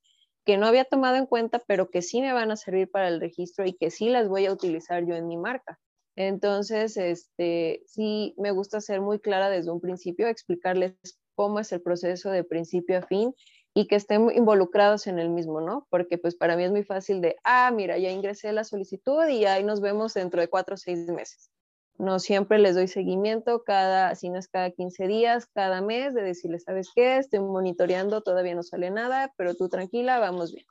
[0.48, 3.20] que no había tomado en cuenta, pero que sí me van a servir para el
[3.20, 5.78] registro y que sí las voy a utilizar yo en mi marca.
[6.16, 10.94] Entonces, este, sí me gusta ser muy clara desde un principio, explicarles
[11.34, 13.34] cómo es el proceso de principio a fin
[13.74, 15.86] y que estén involucrados en el mismo, ¿no?
[15.90, 19.44] Porque pues para mí es muy fácil de, ah, mira, ya ingresé la solicitud y
[19.44, 21.50] ahí nos vemos dentro de cuatro o seis meses.
[21.98, 26.22] No siempre les doy seguimiento cada, si no es cada 15 días, cada mes, de
[26.22, 27.18] decirles, ¿sabes qué?
[27.18, 30.66] Estoy monitoreando, todavía no sale nada, pero tú tranquila, vamos bien.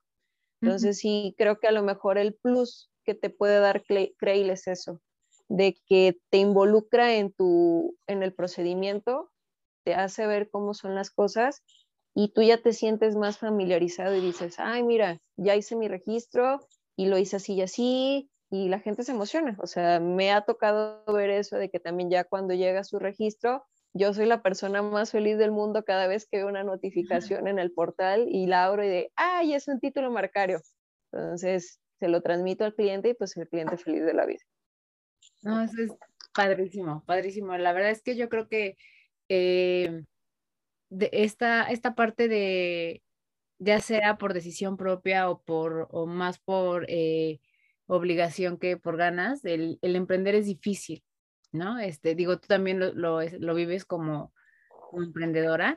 [0.61, 4.67] Entonces sí, creo que a lo mejor el plus que te puede dar Creil es
[4.67, 5.01] eso,
[5.49, 9.30] de que te involucra en, tu, en el procedimiento,
[9.84, 11.63] te hace ver cómo son las cosas
[12.15, 16.59] y tú ya te sientes más familiarizado y dices, ay, mira, ya hice mi registro
[16.97, 19.57] y lo hice así y así, y la gente se emociona.
[19.59, 23.65] O sea, me ha tocado ver eso de que también ya cuando llega su registro,
[23.93, 26.63] yo soy la persona más feliz del mundo cada vez que veo una
[27.33, 30.61] notificación en el portal y la abro y de, ay, es un título marcario.
[31.11, 34.41] Entonces, se lo transmito al cliente y pues el cliente feliz de la vida.
[35.41, 35.91] No, eso es
[36.33, 37.57] padrísimo, padrísimo.
[37.57, 38.77] La verdad es que yo creo que
[39.29, 40.03] eh,
[40.89, 43.01] de esta, esta parte de,
[43.59, 47.39] ya sea por decisión propia o, por, o más por eh,
[47.88, 51.03] obligación que por ganas, el, el, emprender es difícil,
[51.51, 51.79] ¿no?
[51.79, 54.33] Este, digo, tú también lo, lo, lo vives como,
[54.93, 55.75] emprendedora.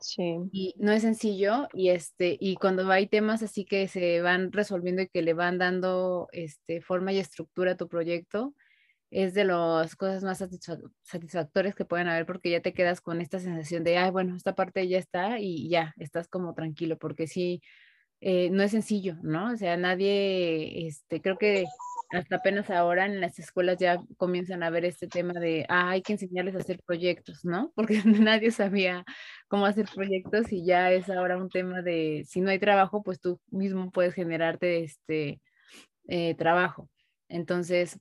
[0.00, 0.36] Sí.
[0.52, 5.02] Y no es sencillo y este y cuando hay temas así que se van resolviendo
[5.02, 8.54] y que le van dando este forma y estructura a tu proyecto,
[9.10, 10.44] es de las cosas más
[11.02, 14.54] satisfactorias que pueden haber porque ya te quedas con esta sensación de, ay, bueno, esta
[14.54, 17.62] parte ya está y ya, estás como tranquilo, porque sí,
[18.26, 19.52] eh, no es sencillo, ¿no?
[19.52, 21.66] O sea, nadie, este, creo que
[22.10, 26.00] hasta apenas ahora en las escuelas ya comienzan a ver este tema de, ah, hay
[26.00, 27.70] que enseñarles a hacer proyectos, ¿no?
[27.76, 29.04] Porque nadie sabía
[29.46, 33.20] cómo hacer proyectos y ya es ahora un tema de, si no hay trabajo, pues
[33.20, 35.42] tú mismo puedes generarte este
[36.08, 36.88] eh, trabajo.
[37.28, 38.00] Entonces,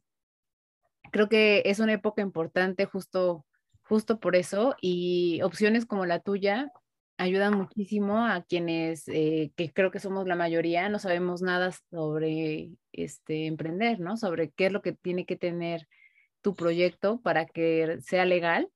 [1.12, 3.46] creo que es una época importante justo,
[3.82, 6.72] justo por eso y opciones como la tuya
[7.18, 12.72] ayudan muchísimo a quienes, eh, que creo que somos la mayoría, no sabemos nada sobre
[12.92, 14.18] este, emprender, ¿no?
[14.18, 15.88] Sobre qué es lo que tiene que tener
[16.42, 18.70] tu proyecto para que sea legal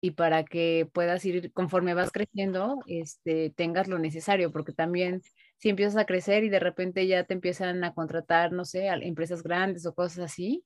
[0.00, 5.22] y para que puedas ir conforme vas creciendo, este, tengas lo necesario, porque también
[5.56, 8.96] si empiezas a crecer y de repente ya te empiezan a contratar, no sé, a
[8.96, 10.64] empresas grandes o cosas así,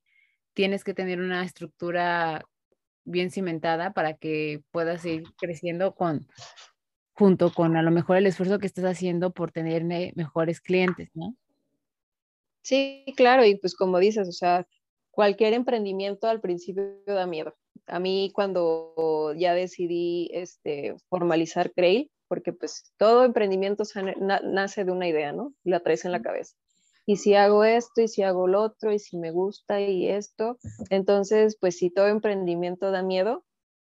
[0.53, 2.43] tienes que tener una estructura
[3.05, 6.27] bien cimentada para que puedas ir creciendo con,
[7.19, 9.83] junto con a lo mejor el esfuerzo que estás haciendo por tener
[10.15, 11.35] mejores clientes, ¿no?
[12.61, 14.65] Sí, claro, y pues como dices, o sea,
[15.11, 17.55] cualquier emprendimiento al principio da miedo.
[17.87, 23.83] A mí cuando ya decidí este, formalizar Crail, porque pues todo emprendimiento
[24.43, 25.53] nace de una idea, ¿no?
[25.65, 26.55] La traes en la cabeza.
[27.05, 30.57] Y si hago esto, y si hago lo otro, y si me gusta, y esto.
[30.89, 33.43] Entonces, pues sí, todo emprendimiento da miedo,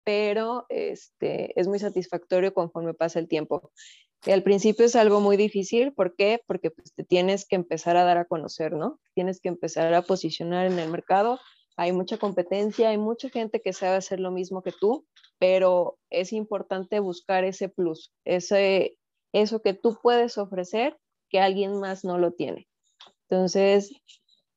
[0.10, 3.72] pero este, es muy satisfactorio conforme pasa el tiempo.
[4.26, 6.42] Y al principio es algo muy difícil, ¿por qué?
[6.48, 9.00] Porque pues, te tienes que empezar a dar a conocer, ¿no?
[9.14, 11.40] Tienes que empezar a posicionar en el mercado.
[11.78, 15.06] Hay mucha competencia, hay mucha gente que sabe hacer lo mismo que tú,
[15.38, 18.98] pero es importante buscar ese plus, ese,
[19.32, 20.98] eso que tú puedes ofrecer
[21.30, 22.68] que alguien más no lo tiene.
[23.30, 23.92] Entonces,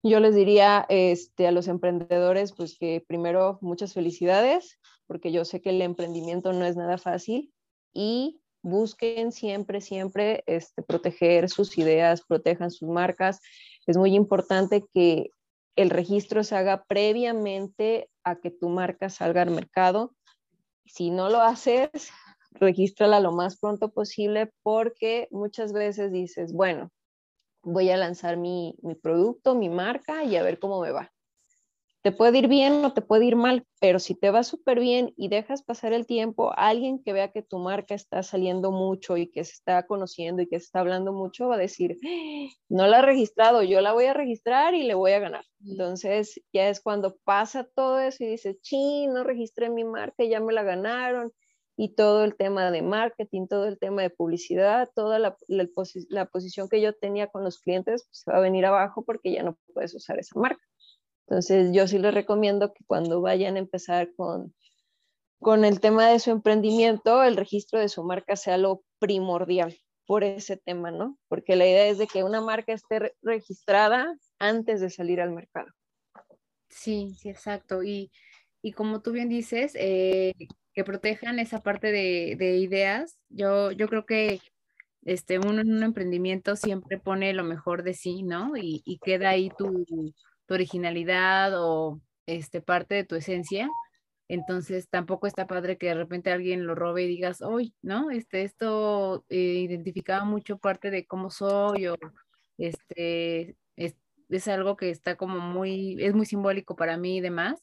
[0.02, 4.78] yo les diría este, a los emprendedores, pues que primero muchas felicidades,
[5.12, 7.52] porque yo sé que el emprendimiento no es nada fácil
[7.92, 13.40] y busquen siempre, siempre este, proteger sus ideas, protejan sus marcas.
[13.86, 15.28] Es muy importante que
[15.76, 20.14] el registro se haga previamente a que tu marca salga al mercado.
[20.86, 21.90] Si no lo haces,
[22.52, 26.90] regístrala lo más pronto posible porque muchas veces dices, bueno,
[27.62, 31.12] voy a lanzar mi, mi producto, mi marca y a ver cómo me va
[32.02, 35.14] te puede ir bien o te puede ir mal, pero si te va súper bien
[35.16, 39.30] y dejas pasar el tiempo, alguien que vea que tu marca está saliendo mucho y
[39.30, 41.98] que se está conociendo y que se está hablando mucho, va a decir,
[42.68, 45.44] no la he registrado, yo la voy a registrar y le voy a ganar.
[45.64, 50.40] Entonces ya es cuando pasa todo eso y dices, sí, no registré mi marca, ya
[50.40, 51.32] me la ganaron.
[51.74, 56.68] Y todo el tema de marketing, todo el tema de publicidad, toda la, la posición
[56.68, 59.94] que yo tenía con los clientes, pues va a venir abajo porque ya no puedes
[59.94, 60.62] usar esa marca.
[61.32, 64.54] Entonces, yo sí les recomiendo que cuando vayan a empezar con,
[65.40, 69.74] con el tema de su emprendimiento, el registro de su marca sea lo primordial
[70.06, 71.18] por ese tema, ¿no?
[71.28, 75.68] Porque la idea es de que una marca esté registrada antes de salir al mercado.
[76.68, 77.82] Sí, sí, exacto.
[77.82, 78.10] Y,
[78.76, 80.34] como tú bien dices, eh,
[80.74, 83.16] que protejan esa parte de, ideas.
[83.30, 84.42] Yo, yo creo que
[85.06, 88.54] este, uno en un emprendimiento siempre pone lo mejor de sí, ¿no?
[88.54, 89.86] Y, y queda ahí tu,
[90.48, 93.68] originalidad o este, parte de tu esencia.
[94.28, 98.10] Entonces tampoco está padre que de repente alguien lo robe y digas, hoy, ¿no?
[98.10, 101.96] Este, esto eh, identificaba mucho parte de cómo soy o
[102.58, 103.96] este, es,
[104.28, 107.62] es, algo que está como muy, es muy simbólico para mí y demás,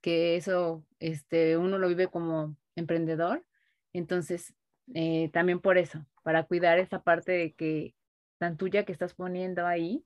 [0.00, 3.44] que eso este, uno lo vive como emprendedor.
[3.92, 4.54] Entonces,
[4.94, 7.94] eh, también por eso, para cuidar esa parte de que
[8.38, 10.04] tan tuya que estás poniendo ahí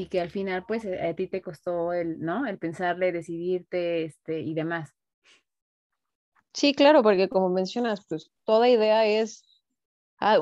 [0.00, 2.46] y que al final pues eh, a ti te costó el, ¿no?
[2.46, 4.94] El pensarle, decidirte este, y demás.
[6.52, 9.44] Sí, claro, porque como mencionas, pues toda idea es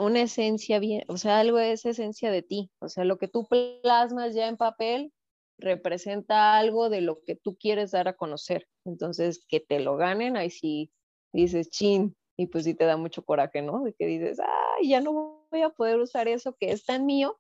[0.01, 3.47] una esencia bien, o sea, algo es esencia de ti, o sea, lo que tú
[3.83, 5.13] plasmas ya en papel
[5.59, 8.67] representa algo de lo que tú quieres dar a conocer.
[8.85, 10.93] Entonces, que te lo ganen, ahí sí
[11.33, 13.83] dices, chin, y pues sí te da mucho coraje, ¿no?
[13.83, 17.39] De que dices, ay, ya no voy a poder usar eso que es tan mío,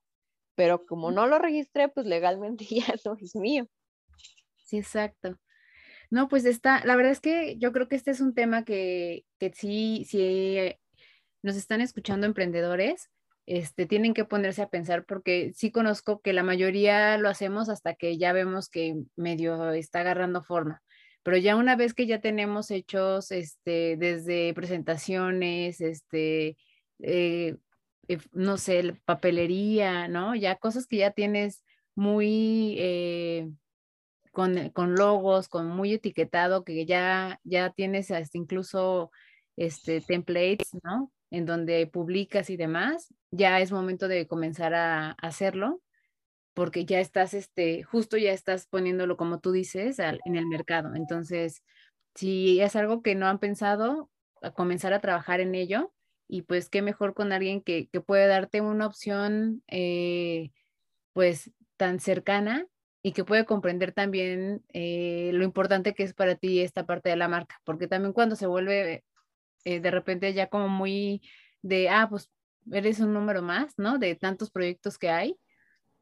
[0.59, 3.69] pero como no lo registré, pues legalmente ya no es mío.
[4.65, 5.39] Sí, exacto.
[6.11, 9.25] No, pues está, la verdad es que yo creo que este es un tema que,
[9.39, 10.57] que sí, sí
[11.43, 13.09] nos están escuchando emprendedores,
[13.47, 17.95] este, tienen que ponerse a pensar porque sí conozco que la mayoría lo hacemos hasta
[17.95, 20.83] que ya vemos que medio está agarrando forma
[21.23, 26.57] pero ya una vez que ya tenemos hechos, este, desde presentaciones, este,
[27.01, 27.57] eh, eh,
[28.33, 30.35] no sé, papelería, ¿no?
[30.35, 33.51] Ya cosas que ya tienes muy eh,
[34.33, 39.11] con, con, logos, con muy etiquetado, que ya, ya tienes hasta incluso
[39.57, 41.13] este, templates, ¿no?
[41.31, 45.83] En donde publicas y demás, ya es momento de comenzar a, hacerlo,
[46.55, 50.95] porque ya estás, este, justo ya estás poniéndolo, como tú dices, en el mercado.
[50.95, 51.63] Entonces,
[52.15, 54.11] si es algo que no han pensado,
[54.43, 55.93] a comenzar a trabajar en ello,
[56.29, 60.51] y pues qué mejor con alguien que, que puede darte una opción, eh,
[61.13, 62.67] pues, tan cercana
[63.03, 67.17] y que puede comprender también eh, lo importante que es para ti esta parte de
[67.17, 69.05] la marca, porque también cuando se vuelve
[69.65, 71.23] eh, de repente ya como muy
[71.63, 72.31] de, ah, pues
[72.73, 73.99] eres un número más, ¿no?
[73.99, 75.37] De tantos proyectos que hay.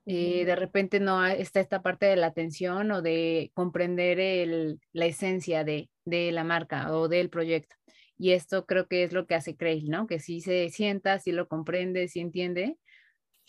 [0.08, 5.06] Eh, de repente no está esta parte de la atención o de comprender el, la
[5.06, 7.74] esencia de, de, la marca o del proyecto.
[8.18, 10.06] Y esto creo que es lo que hace Craig, ¿no?
[10.06, 12.78] Que sí se sienta, sí lo comprende, sí entiende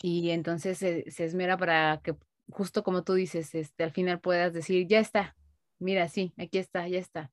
[0.00, 2.14] y entonces se, se, esmera para que
[2.50, 5.36] justo como tú dices, este, al final puedas decir, ya está,
[5.78, 7.32] mira, sí, aquí está, ya está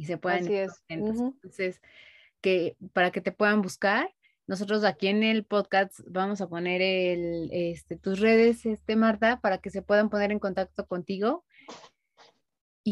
[0.00, 0.82] y se puedan Así es.
[0.88, 1.82] Entonces,
[2.40, 4.10] que para que te puedan buscar,
[4.46, 9.58] nosotros aquí en el podcast vamos a poner el, este, tus redes, este, Marta, para
[9.58, 11.44] que se puedan poner en contacto contigo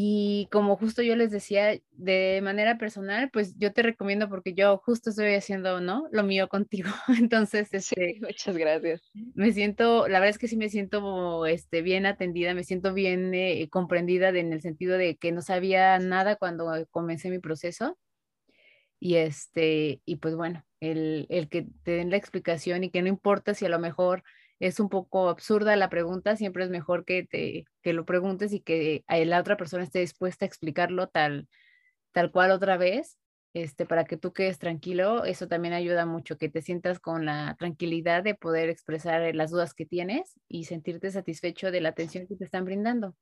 [0.00, 4.78] y como justo yo les decía, de manera personal, pues yo te recomiendo porque yo
[4.78, 6.06] justo estoy haciendo, ¿no?
[6.12, 6.88] Lo mío contigo.
[7.18, 9.02] Entonces, este, muchas gracias.
[9.34, 13.34] Me siento, la verdad es que sí me siento este, bien atendida, me siento bien
[13.34, 17.98] eh, comprendida en el sentido de que no sabía nada cuando comencé mi proceso.
[19.00, 23.08] Y este, y pues bueno, el, el que te den la explicación y que no
[23.08, 24.22] importa si a lo mejor
[24.60, 28.60] es un poco absurda la pregunta, siempre es mejor que, te, que lo preguntes y
[28.60, 31.48] que la otra persona esté dispuesta a explicarlo tal,
[32.12, 33.18] tal cual otra vez,
[33.54, 35.24] este, para que tú quedes tranquilo.
[35.24, 39.74] Eso también ayuda mucho, que te sientas con la tranquilidad de poder expresar las dudas
[39.74, 43.14] que tienes y sentirte satisfecho de la atención que te están brindando.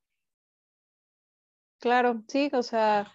[1.79, 3.13] Claro, sí, o sea,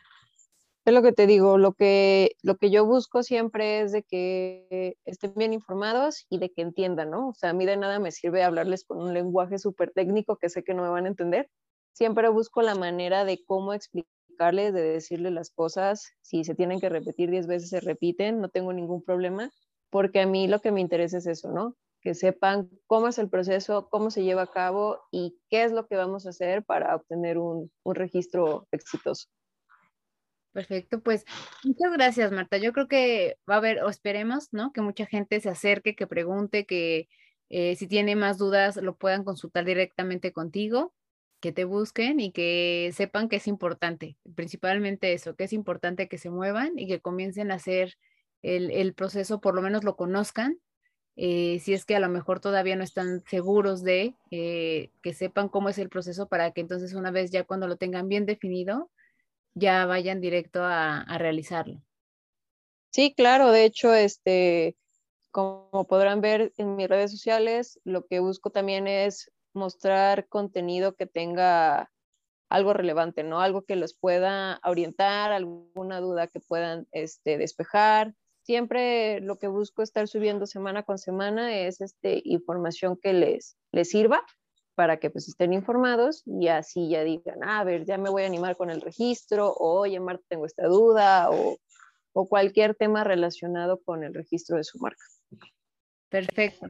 [0.91, 5.33] lo que te digo, lo que, lo que yo busco siempre es de que estén
[5.35, 7.29] bien informados y de que entiendan, ¿no?
[7.29, 10.49] O sea, a mí de nada me sirve hablarles con un lenguaje súper técnico que
[10.49, 11.49] sé que no me van a entender.
[11.93, 16.11] Siempre busco la manera de cómo explicarles, de decirles las cosas.
[16.21, 19.51] Si se tienen que repetir diez veces, se repiten, no tengo ningún problema,
[19.89, 21.75] porque a mí lo que me interesa es eso, ¿no?
[22.01, 25.85] Que sepan cómo es el proceso, cómo se lleva a cabo y qué es lo
[25.87, 29.27] que vamos a hacer para obtener un, un registro exitoso.
[30.54, 31.26] Perfecto, pues
[31.64, 32.58] muchas gracias, Marta.
[32.58, 34.74] Yo creo que va a haber, o esperemos, ¿no?
[34.74, 37.08] Que mucha gente se acerque, que pregunte, que
[37.49, 40.93] eh, si tiene más dudas lo puedan consultar directamente contigo,
[41.41, 46.18] que te busquen y que sepan que es importante, principalmente eso, que es importante que
[46.18, 47.97] se muevan y que comiencen a hacer
[48.41, 50.60] el, proceso, por lo menos lo conozcan.
[51.18, 55.49] Eh, si es que a lo mejor todavía no están seguros de eh, que sepan
[55.49, 58.89] cómo es el proceso para que entonces una vez ya cuando lo tengan bien definido,
[59.54, 61.82] ya vayan directo a, realizarlo.
[62.91, 64.76] Sí, claro, de hecho, este,
[65.32, 71.06] como podrán ver en mis redes sociales, lo que busco también es mostrar contenido que
[71.06, 71.91] tenga
[72.49, 73.39] algo relevante, ¿no?
[73.39, 78.14] Algo que los pueda orientar, alguna duda que puedan este, despejar.
[78.43, 83.89] Siempre lo que busco estar subiendo semana con semana es este, información que les, les
[83.89, 84.26] sirva
[84.82, 88.23] para que pues estén informados y así ya digan, ah, a ver, ya me voy
[88.23, 91.59] a animar con el registro, o oye, Marta, tengo esta duda, o,
[92.13, 95.05] o cualquier tema relacionado con el registro de su marca.
[96.09, 96.65] Perfecto.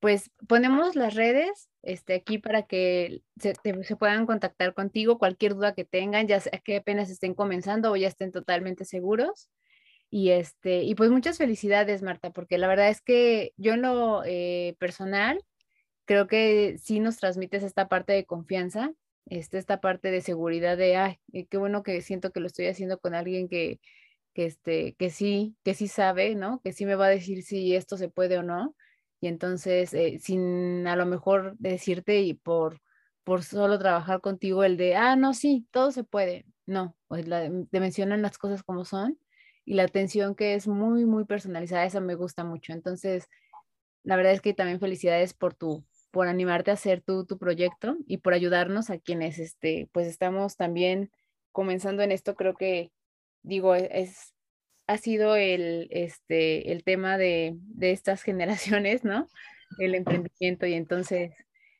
[0.00, 3.54] Pues ponemos las redes este, aquí para que se,
[3.84, 7.96] se, puedan contactar contigo, cualquier duda que tengan, ya sea que apenas estén comenzando o
[7.96, 9.50] ya estén totalmente seguros.
[10.10, 14.24] Y, este, y pues muchas felicidades, Marta, porque la verdad es que yo en lo
[14.24, 15.38] eh, personal
[16.04, 18.92] creo que sí nos transmites esta parte de confianza,
[19.26, 22.66] este, esta parte de seguridad de, ay, eh, qué bueno que siento que lo estoy
[22.66, 23.80] haciendo con alguien que,
[24.34, 26.60] que, este, que sí, que sí sabe, ¿no?
[26.62, 28.74] Que sí me va a decir si esto se puede o no.
[29.20, 32.80] Y entonces, eh, sin a lo mejor decirte y por,
[33.24, 36.46] por solo trabajar contigo el de, ah, no, sí, todo se puede.
[36.66, 39.18] No, pues la, te mencionan las cosas como son
[39.64, 42.72] y la atención que es muy, muy personalizada, esa me gusta mucho.
[42.72, 43.28] Entonces,
[44.04, 47.96] la verdad es que también felicidades por tu, por animarte a hacer tu, tu proyecto
[48.06, 51.10] y por ayudarnos a quienes este, pues estamos también
[51.50, 52.36] comenzando en esto.
[52.36, 52.92] Creo que,
[53.42, 54.34] digo, e, es,
[54.86, 59.26] ha sido el, este, el tema de, de estas generaciones, ¿no?
[59.78, 61.32] El emprendimiento y entonces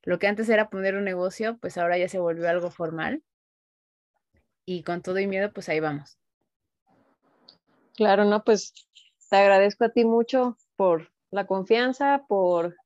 [0.03, 3.23] lo que antes era poner un negocio, pues ahora ya se volvió algo formal.
[4.65, 6.19] y con todo y miedo, pues ahí vamos.
[7.95, 8.73] Claro, no, pues
[9.29, 12.77] te agradezco a ti mucho por la confianza, por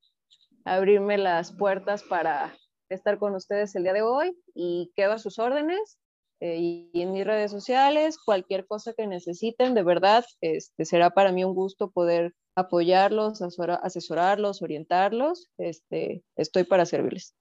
[0.66, 2.54] abrirme las puertas para
[2.90, 5.98] estar con ustedes el día de hoy y quedo a sus órdenes.
[6.40, 11.32] Eh, y, en mis redes sociales, cualquier cosa que necesiten, de verdad, este, será para
[11.32, 15.48] mí un gusto poder apoyarlos, asesorarlos, orientarlos.
[15.56, 17.34] Este, estoy para servirles.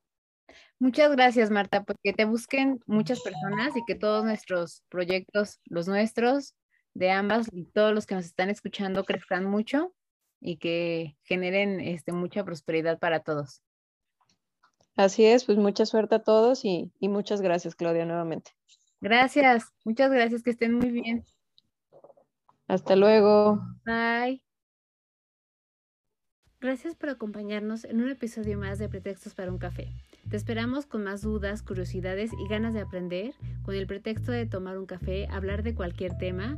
[0.79, 6.53] Muchas gracias, Marta, porque te busquen muchas personas y que todos nuestros proyectos, los nuestros,
[6.93, 9.93] de ambas y todos los que nos están escuchando crezcan mucho
[10.45, 13.63] y que generen este, mucha prosperidad para todos.
[14.95, 18.51] Así es, pues mucha suerte a todos y, y muchas gracias, Claudia, nuevamente.
[19.01, 21.25] Gracias, muchas gracias, que estén muy bien.
[22.67, 23.59] Hasta luego.
[23.85, 24.43] Bye.
[26.61, 29.89] Gracias por acompañarnos en un episodio más de Pretextos para un café.
[30.29, 33.33] Te esperamos con más dudas, curiosidades y ganas de aprender,
[33.63, 36.57] con el pretexto de tomar un café, hablar de cualquier tema